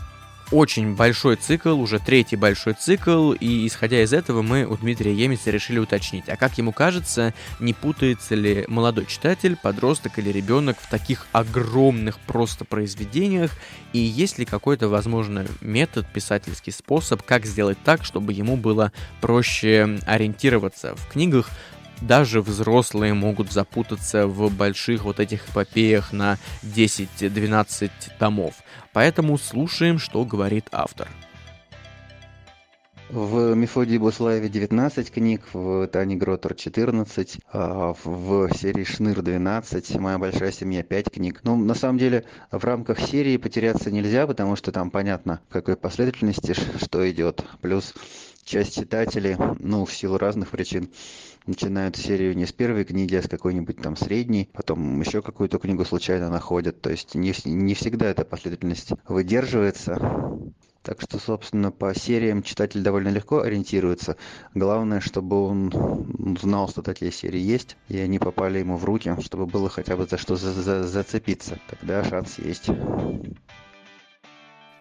[0.51, 5.51] очень большой цикл, уже третий большой цикл, и исходя из этого мы у Дмитрия Емеца
[5.51, 10.89] решили уточнить, а как ему кажется, не путается ли молодой читатель, подросток или ребенок в
[10.89, 13.51] таких огромных просто произведениях,
[13.93, 18.91] и есть ли какой-то, возможно, метод, писательский способ, как сделать так, чтобы ему было
[19.21, 21.49] проще ориентироваться в книгах,
[22.01, 28.55] даже взрослые могут запутаться в больших вот этих эпопеях на 10-12 томов.
[28.93, 31.07] Поэтому слушаем, что говорит автор.
[33.09, 40.19] В Мефодии Буслаеве 19 книг, в Тане Гротер 14, а в серии Шныр 12, Моя
[40.19, 41.39] большая семья 5 книг.
[41.43, 45.75] Ну, на самом деле, в рамках серии потеряться нельзя, потому что там понятно, в какой
[45.75, 47.43] последовательности что идет.
[47.61, 47.95] Плюс
[48.43, 50.91] часть читателей, ну, в силу разных причин,
[51.49, 55.83] начинают серию не с первой книги, а с какой-нибудь там средней, потом еще какую-то книгу
[55.83, 56.81] случайно находят.
[56.81, 59.97] То есть не, не всегда эта последовательность выдерживается.
[60.81, 64.15] Так что, собственно, по сериям читатель довольно легко ориентируется.
[64.55, 69.45] Главное, чтобы он знал, что такие серии есть, и они попали ему в руки, чтобы
[69.45, 71.59] было хотя бы за что за за зацепиться.
[71.69, 72.69] Тогда шанс есть.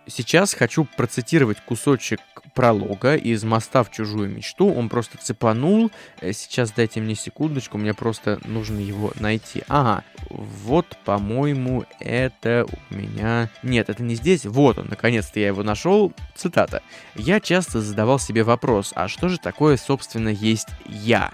[0.09, 2.21] Сейчас хочу процитировать кусочек
[2.55, 4.73] пролога из «Моста в чужую мечту».
[4.73, 5.91] Он просто цепанул.
[6.21, 9.63] Э, сейчас дайте мне секундочку, мне просто нужно его найти.
[9.69, 13.51] Ага, вот, по-моему, это у меня...
[13.63, 14.47] Нет, это не здесь.
[14.47, 16.13] Вот он, наконец-то я его нашел.
[16.35, 16.83] Цитата.
[17.15, 21.33] «Я часто задавал себе вопрос, а что же такое, собственно, есть я?»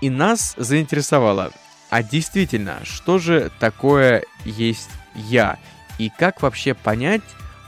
[0.00, 1.52] И нас заинтересовало,
[1.90, 5.58] А действительно, что же такое есть я?
[5.98, 7.22] И как вообще понять,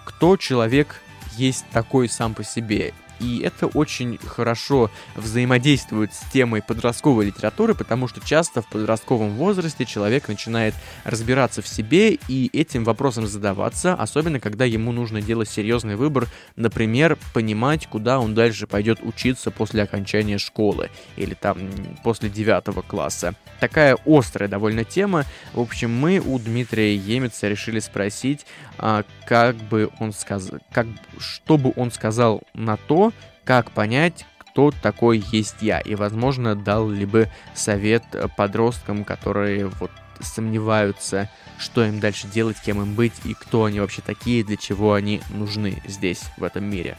[0.04, 1.00] кто человек
[1.36, 2.92] есть такой сам по себе?
[3.22, 9.84] И это очень хорошо взаимодействует с темой подростковой литературы, потому что часто в подростковом возрасте
[9.84, 15.96] человек начинает разбираться в себе и этим вопросом задаваться, особенно когда ему нужно делать серьезный
[15.96, 21.58] выбор, например, понимать, куда он дальше пойдет учиться после окончания школы или там
[22.02, 23.34] после девятого класса.
[23.60, 25.24] Такая острая довольно тема.
[25.54, 28.44] В общем, мы у Дмитрия Емеца решили спросить,
[28.78, 30.86] а, как бы он сказал, как,
[31.18, 33.11] что бы он сказал на то,
[33.44, 38.04] как понять, кто такой есть я, и, возможно, дал ли бы совет
[38.36, 39.90] подросткам, которые вот
[40.20, 44.94] сомневаются, что им дальше делать, кем им быть, и кто они вообще такие, для чего
[44.94, 46.98] они нужны здесь, в этом мире.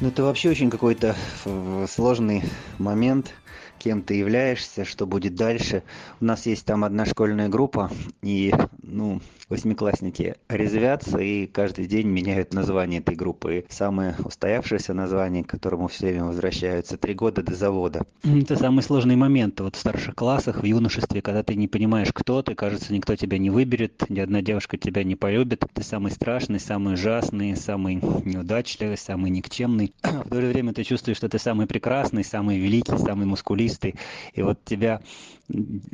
[0.00, 2.44] Ну, это вообще очень какой-то э, сложный
[2.78, 3.34] момент,
[3.78, 5.82] кем ты являешься, что будет дальше.
[6.20, 7.90] У нас есть там одна школьная группа,
[8.22, 13.58] и, ну, восьмиклассники резвятся и каждый день меняют название этой группы.
[13.68, 18.06] И самое устоявшееся название, к которому все время возвращаются, три года до завода.
[18.22, 22.42] Это самый сложный момент вот в старших классах, в юношестве, когда ты не понимаешь, кто
[22.42, 25.64] ты, кажется, никто тебя не выберет, ни одна девушка тебя не полюбит.
[25.72, 29.94] Ты самый страшный, самый ужасный, самый неудачливый, самый никчемный.
[30.02, 33.94] В то же время ты чувствуешь, что ты самый прекрасный, самый великий, самый мускулистый.
[34.34, 35.00] И вот тебя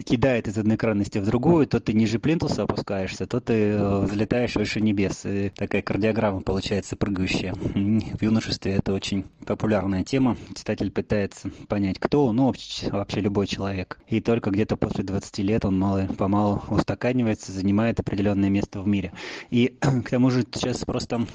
[0.05, 4.57] кидает из одной крайности в другую, то ты ниже плинтуса опускаешься, то ты э, взлетаешь
[4.57, 5.25] выше небес.
[5.25, 7.55] И такая кардиограмма получается прыгающая.
[7.55, 10.37] В юношестве это очень популярная тема.
[10.55, 12.53] Читатель пытается понять, кто он, ну,
[12.91, 13.99] вообще любой человек.
[14.09, 19.13] И только где-то после 20 лет он мало, помалу устаканивается, занимает определенное место в мире.
[19.51, 21.27] И к тому же сейчас просто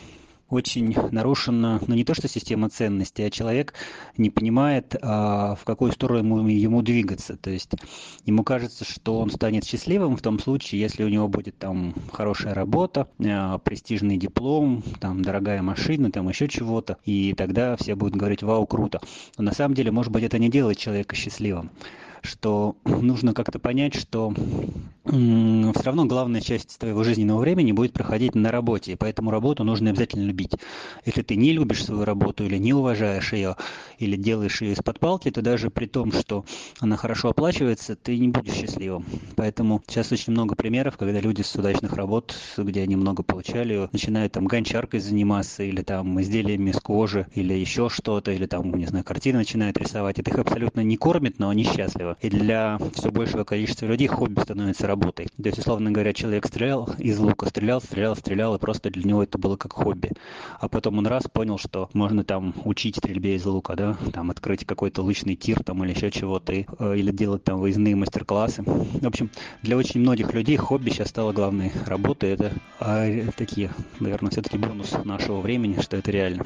[0.49, 3.73] очень нарушена, ну не то что система ценностей, а человек
[4.17, 7.37] не понимает, а, в какую сторону ему, ему двигаться.
[7.37, 7.71] То есть
[8.25, 12.53] ему кажется, что он станет счастливым в том случае, если у него будет там хорошая
[12.53, 18.43] работа, а, престижный диплом, там дорогая машина, там еще чего-то, и тогда все будут говорить,
[18.43, 19.01] вау, круто.
[19.37, 21.71] Но на самом деле, может быть, это не делает человека счастливым
[22.21, 24.33] что нужно как-то понять, что
[25.05, 29.89] все равно главная часть твоего жизненного времени будет проходить на работе, и поэтому работу нужно
[29.89, 30.51] обязательно любить.
[31.05, 33.55] Если ты не любишь свою работу или не уважаешь ее,
[33.97, 36.45] или делаешь ее из-под палки, то даже при том, что
[36.79, 39.05] она хорошо оплачивается, ты не будешь счастливым.
[39.35, 44.33] Поэтому сейчас очень много примеров, когда люди с удачных работ, где они много получали, начинают
[44.33, 49.03] там гончаркой заниматься, или там изделиями из кожи, или еще что-то, или там, не знаю,
[49.03, 50.19] картины начинают рисовать.
[50.19, 52.08] Это их абсолютно не кормит, но они счастливы.
[52.21, 55.27] И для все большего количества людей хобби становится работой.
[55.41, 59.23] То есть, условно говоря, человек стрелял из лука, стрелял, стрелял, стрелял, и просто для него
[59.23, 60.11] это было как хобби.
[60.59, 64.65] А потом он раз понял, что можно там учить стрельбе из лука, да, там открыть
[64.65, 66.65] какой-то лычный тир там или еще чего-то, э,
[66.97, 68.63] или делать там выездные мастер-классы.
[68.63, 69.29] В общем,
[69.61, 72.31] для очень многих людей хобби сейчас стало главной работой.
[72.31, 76.45] Это а, такие, наверное, все-таки бонус нашего времени, что это реально.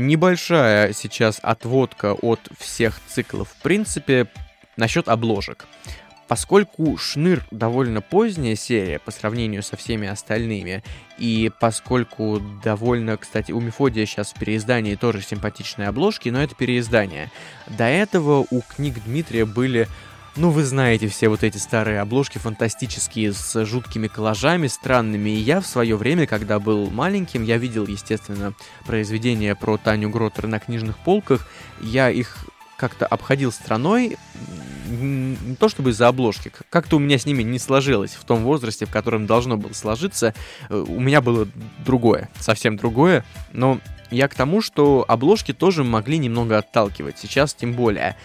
[0.00, 4.28] Небольшая сейчас отводка от всех циклов в принципе
[4.78, 5.66] насчет обложек.
[6.26, 10.82] Поскольку Шныр довольно поздняя серия по сравнению со всеми остальными,
[11.18, 17.30] и поскольку довольно, кстати, у Мефодия сейчас в переиздании тоже симпатичные обложки, но это переиздание.
[17.66, 19.86] До этого у книг Дмитрия были
[20.36, 25.30] ну, вы знаете все вот эти старые обложки фантастические с жуткими коллажами странными.
[25.30, 28.54] И я в свое время, когда был маленьким, я видел, естественно,
[28.86, 31.48] произведения про Таню Гротер на книжных полках.
[31.80, 32.36] Я их
[32.76, 34.16] как-то обходил страной,
[34.88, 38.86] не то чтобы из-за обложки, как-то у меня с ними не сложилось в том возрасте,
[38.86, 40.34] в котором должно было сложиться.
[40.68, 41.46] Э, у меня было
[41.84, 47.74] другое, совсем другое, но я к тому, что обложки тоже могли немного отталкивать, сейчас тем
[47.74, 48.16] более.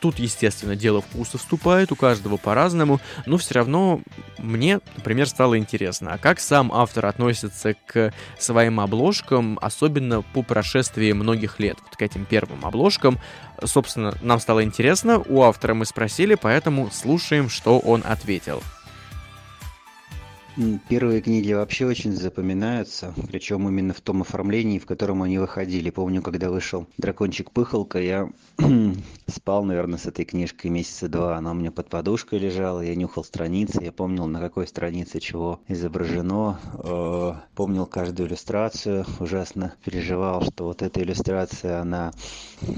[0.00, 4.00] Тут, естественно, дело вкуса вступает, у каждого по-разному, но все равно
[4.38, 11.12] мне, например, стало интересно, а как сам автор относится к своим обложкам, особенно по прошествии
[11.12, 13.18] многих лет, вот к этим первым обложкам.
[13.62, 18.62] Собственно, нам стало интересно, у автора мы спросили, поэтому слушаем, что он ответил.
[20.88, 25.90] Первые книги вообще очень запоминаются, причем именно в том оформлении, в котором они выходили.
[25.90, 28.30] Помню, когда вышел «Дракончик Пыхалка», я
[29.26, 31.36] спал, наверное, с этой книжкой месяца два.
[31.36, 35.60] Она у меня под подушкой лежала, я нюхал страницы, я помнил, на какой странице чего
[35.68, 42.12] изображено, э, помнил каждую иллюстрацию, ужасно переживал, что вот эта иллюстрация, она,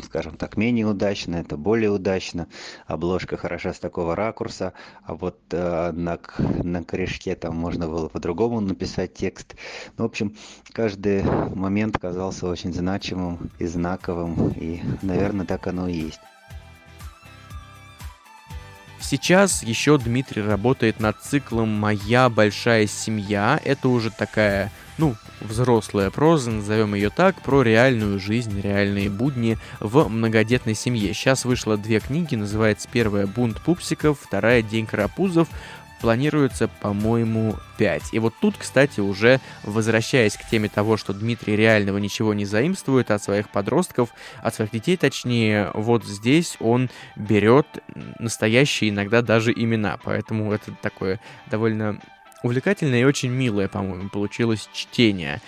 [0.05, 2.49] скажем так, менее удачна, это более удачно,
[2.89, 4.73] обложка хороша с такого ракурса,
[5.05, 6.19] а вот э, на,
[6.65, 9.55] на корешке там можно было по-другому написать текст.
[9.99, 10.35] Ну, в общем,
[10.73, 11.23] каждый
[11.55, 16.21] момент казался очень значимым и знаковым, и, наверное, так оно и есть.
[19.01, 23.61] Сейчас еще Дмитрий работает над циклом «Моя большая семья».
[23.63, 30.09] Это уже такая, ну, взрослая проза, назовем ее так, про реальную жизнь, реальные будни в
[30.09, 31.15] многодетной семье.
[31.15, 35.49] Сейчас вышло две книги, называется первая «Бунт пупсиков», вторая «День карапузов»
[36.01, 38.13] планируется, по-моему, 5.
[38.13, 43.11] И вот тут, кстати, уже возвращаясь к теме того, что Дмитрий реального ничего не заимствует
[43.11, 44.11] от своих подростков,
[44.43, 47.67] от своих детей точнее, вот здесь он берет
[48.19, 49.99] настоящие иногда даже имена.
[50.03, 52.01] Поэтому это такое довольно
[52.43, 55.41] увлекательное и очень милое, по-моему, получилось чтение.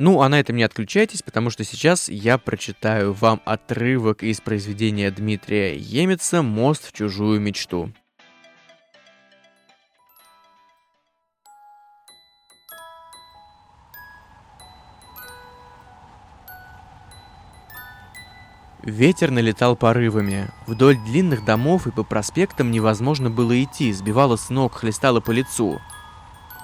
[0.00, 5.10] Ну, а на этом не отключайтесь, потому что сейчас я прочитаю вам отрывок из произведения
[5.10, 7.92] Дмитрия Емеца «Мост в чужую мечту».
[18.84, 20.48] Ветер налетал порывами.
[20.66, 25.80] Вдоль длинных домов и по проспектам невозможно было идти, сбивало с ног, хлестало по лицу.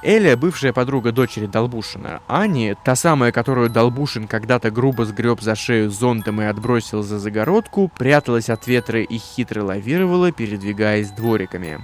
[0.02, 5.90] Эля, бывшая подруга дочери Долбушина, Ани, та самая, которую Долбушин когда-то грубо сгреб за шею
[5.90, 11.80] зонтом и отбросил за загородку, пряталась от ветра и хитро лавировала, передвигаясь двориками.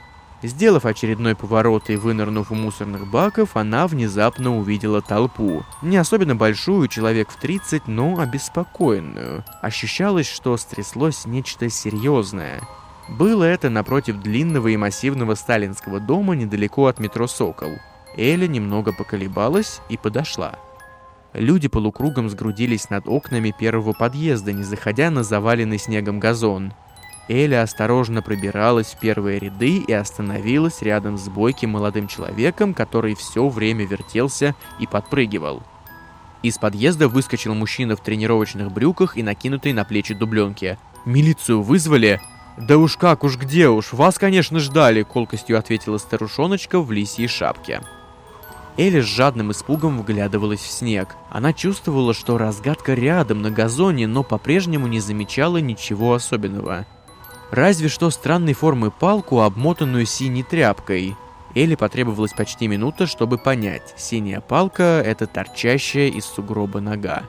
[0.47, 5.65] Сделав очередной поворот и вынырнув у мусорных баков, она внезапно увидела толпу.
[5.83, 9.45] Не особенно большую, человек в 30, но обеспокоенную.
[9.61, 12.61] Ощущалось, что стряслось нечто серьезное.
[13.09, 17.73] Было это напротив длинного и массивного сталинского дома недалеко от метро «Сокол».
[18.17, 20.55] Эля немного поколебалась и подошла.
[21.33, 26.73] Люди полукругом сгрудились над окнами первого подъезда, не заходя на заваленный снегом газон.
[27.29, 33.49] Эля осторожно пробиралась в первые ряды и остановилась рядом с бойким молодым человеком, который все
[33.49, 35.63] время вертелся и подпрыгивал.
[36.43, 40.79] Из подъезда выскочил мужчина в тренировочных брюках и накинутой на плечи дубленке.
[41.05, 42.21] «Милицию вызвали?»
[42.57, 47.83] «Да уж как, уж где уж, вас, конечно, ждали»,— колкостью ответила старушоночка в лисьей шапке.
[48.79, 51.17] Эля с жадным испугом вглядывалась в снег.
[51.31, 56.87] Она чувствовала, что разгадка рядом, на газоне, но по-прежнему не замечала ничего особенного.
[57.57, 61.17] Разве что странной формы палку, обмотанную синей тряпкой.
[61.55, 67.23] Элли потребовалась почти минута, чтобы понять, синяя палка— это торчащая из сугроба нога.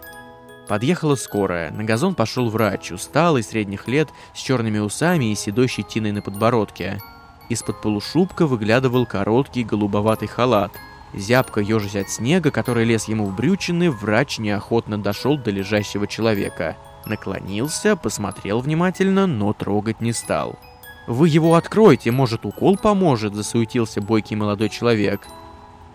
[0.68, 6.12] Подъехала скорая, на газон пошел врач, усталый, средних лет, с черными усами и седой щетиной
[6.12, 7.00] на подбородке.
[7.48, 10.74] Из-под полушубка выглядывал короткий голубоватый халат.
[11.14, 16.76] Зябко ежась от снега, который лез ему в брючины, врач неохотно дошел до лежащего человека—
[17.08, 20.60] Наклонился, посмотрел внимательно, но трогать не стал.
[21.08, 25.26] «Вы его откройте, может, укол поможет?»– засуетился бойкий молодой человек.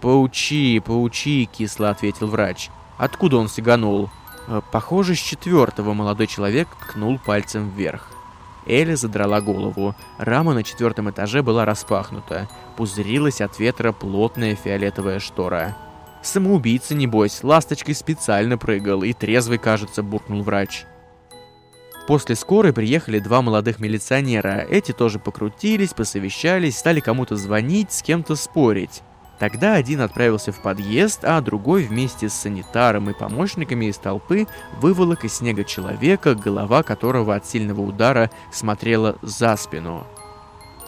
[0.00, 2.70] «Поучи, поучи»,– кисло ответил врач.
[2.96, 4.08] «Откуда он сиганул?»
[4.48, 8.08] «Э, «Похоже, с четвертого молодой человек ткнул пальцем вверх».
[8.64, 9.94] Эля задрала голову.
[10.18, 12.48] Рама на четвертом этаже была распахнута.
[12.76, 15.76] Пузырилась от ветра плотная фиолетовая штора.
[16.22, 20.86] «Самоубийца, небось, ласточкой специально прыгал и трезвый, кажется»,— буркнул врач.
[22.06, 24.66] После скорой приехали два молодых милиционера.
[24.68, 29.02] Эти тоже покрутились, посовещались, стали кому-то звонить, с кем-то спорить.
[29.38, 34.46] Тогда один отправился в подъезд, а другой вместе с санитаром и помощниками из толпы
[34.80, 40.06] выволок из снега человека, голова которого от сильного удара смотрела за спину.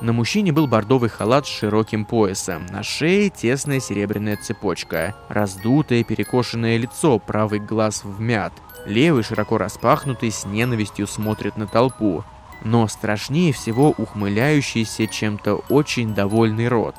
[0.00, 6.76] На мужчине был бордовый халат с широким поясом, на шее тесная серебряная цепочка, раздутое перекошенное
[6.76, 8.52] лицо, правый глаз вмят,
[8.86, 12.24] Левый, широко распахнутый, с ненавистью смотрит на толпу,
[12.62, 16.96] но страшнее всего ухмыляющийся чем-то очень довольный рот.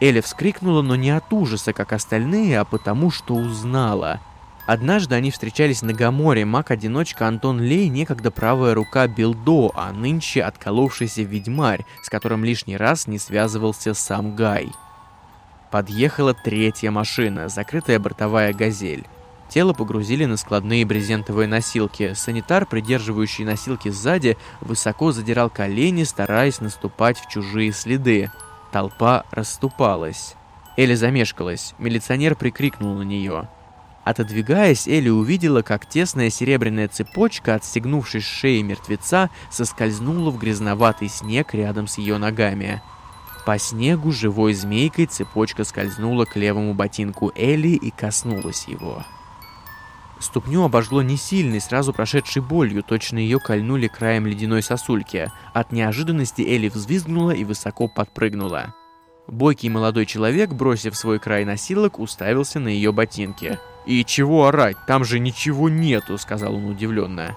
[0.00, 4.20] Эля вскрикнула, но не от ужаса, как остальные, а потому, что узнала.
[4.66, 11.22] Однажды они встречались на Гаморе, маг-одиночка Антон Лей, некогда правая рука Билдо, а нынче отколовшийся
[11.22, 14.70] ведьмарь, с которым лишний раз не связывался сам Гай.
[15.70, 19.06] Подъехала третья машина, закрытая бортовая «Газель».
[19.48, 22.12] Тело погрузили на складные брезентовые носилки.
[22.14, 28.30] Санитар, придерживающий носилки сзади, высоко задирал колени, стараясь наступать в чужие следы.
[28.72, 30.34] Толпа расступалась.
[30.76, 31.74] Элли замешкалась.
[31.78, 33.48] Милиционер прикрикнул на нее.
[34.04, 41.54] Отодвигаясь, Элли увидела, как тесная серебряная цепочка, отстегнувшись с шеи мертвеца, соскользнула в грязноватый снег
[41.54, 42.82] рядом с ее ногами.
[43.44, 49.04] По снегу живой змейкой цепочка скользнула к левому ботинку Элли и коснулась его.
[50.20, 55.30] Ступню обожгло не сильной, сразу прошедшей болью, точно ее кольнули краем ледяной сосульки.
[55.54, 58.74] От неожиданности Элли взвизгнула и высоко подпрыгнула.
[59.28, 63.58] Бойкий молодой человек, бросив свой край носилок, уставился на ее ботинки.
[63.86, 64.76] «И чего орать?
[64.86, 67.36] Там же ничего нету»,— сказал он удивленно.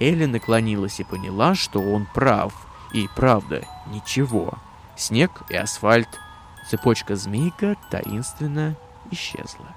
[0.00, 2.54] Элли наклонилась и поняла, что он прав.
[2.92, 4.54] И правда, ничего.
[4.96, 6.08] Снег и асфальт.
[6.70, 8.76] Цепочка змейка таинственно
[9.10, 9.74] исчезла.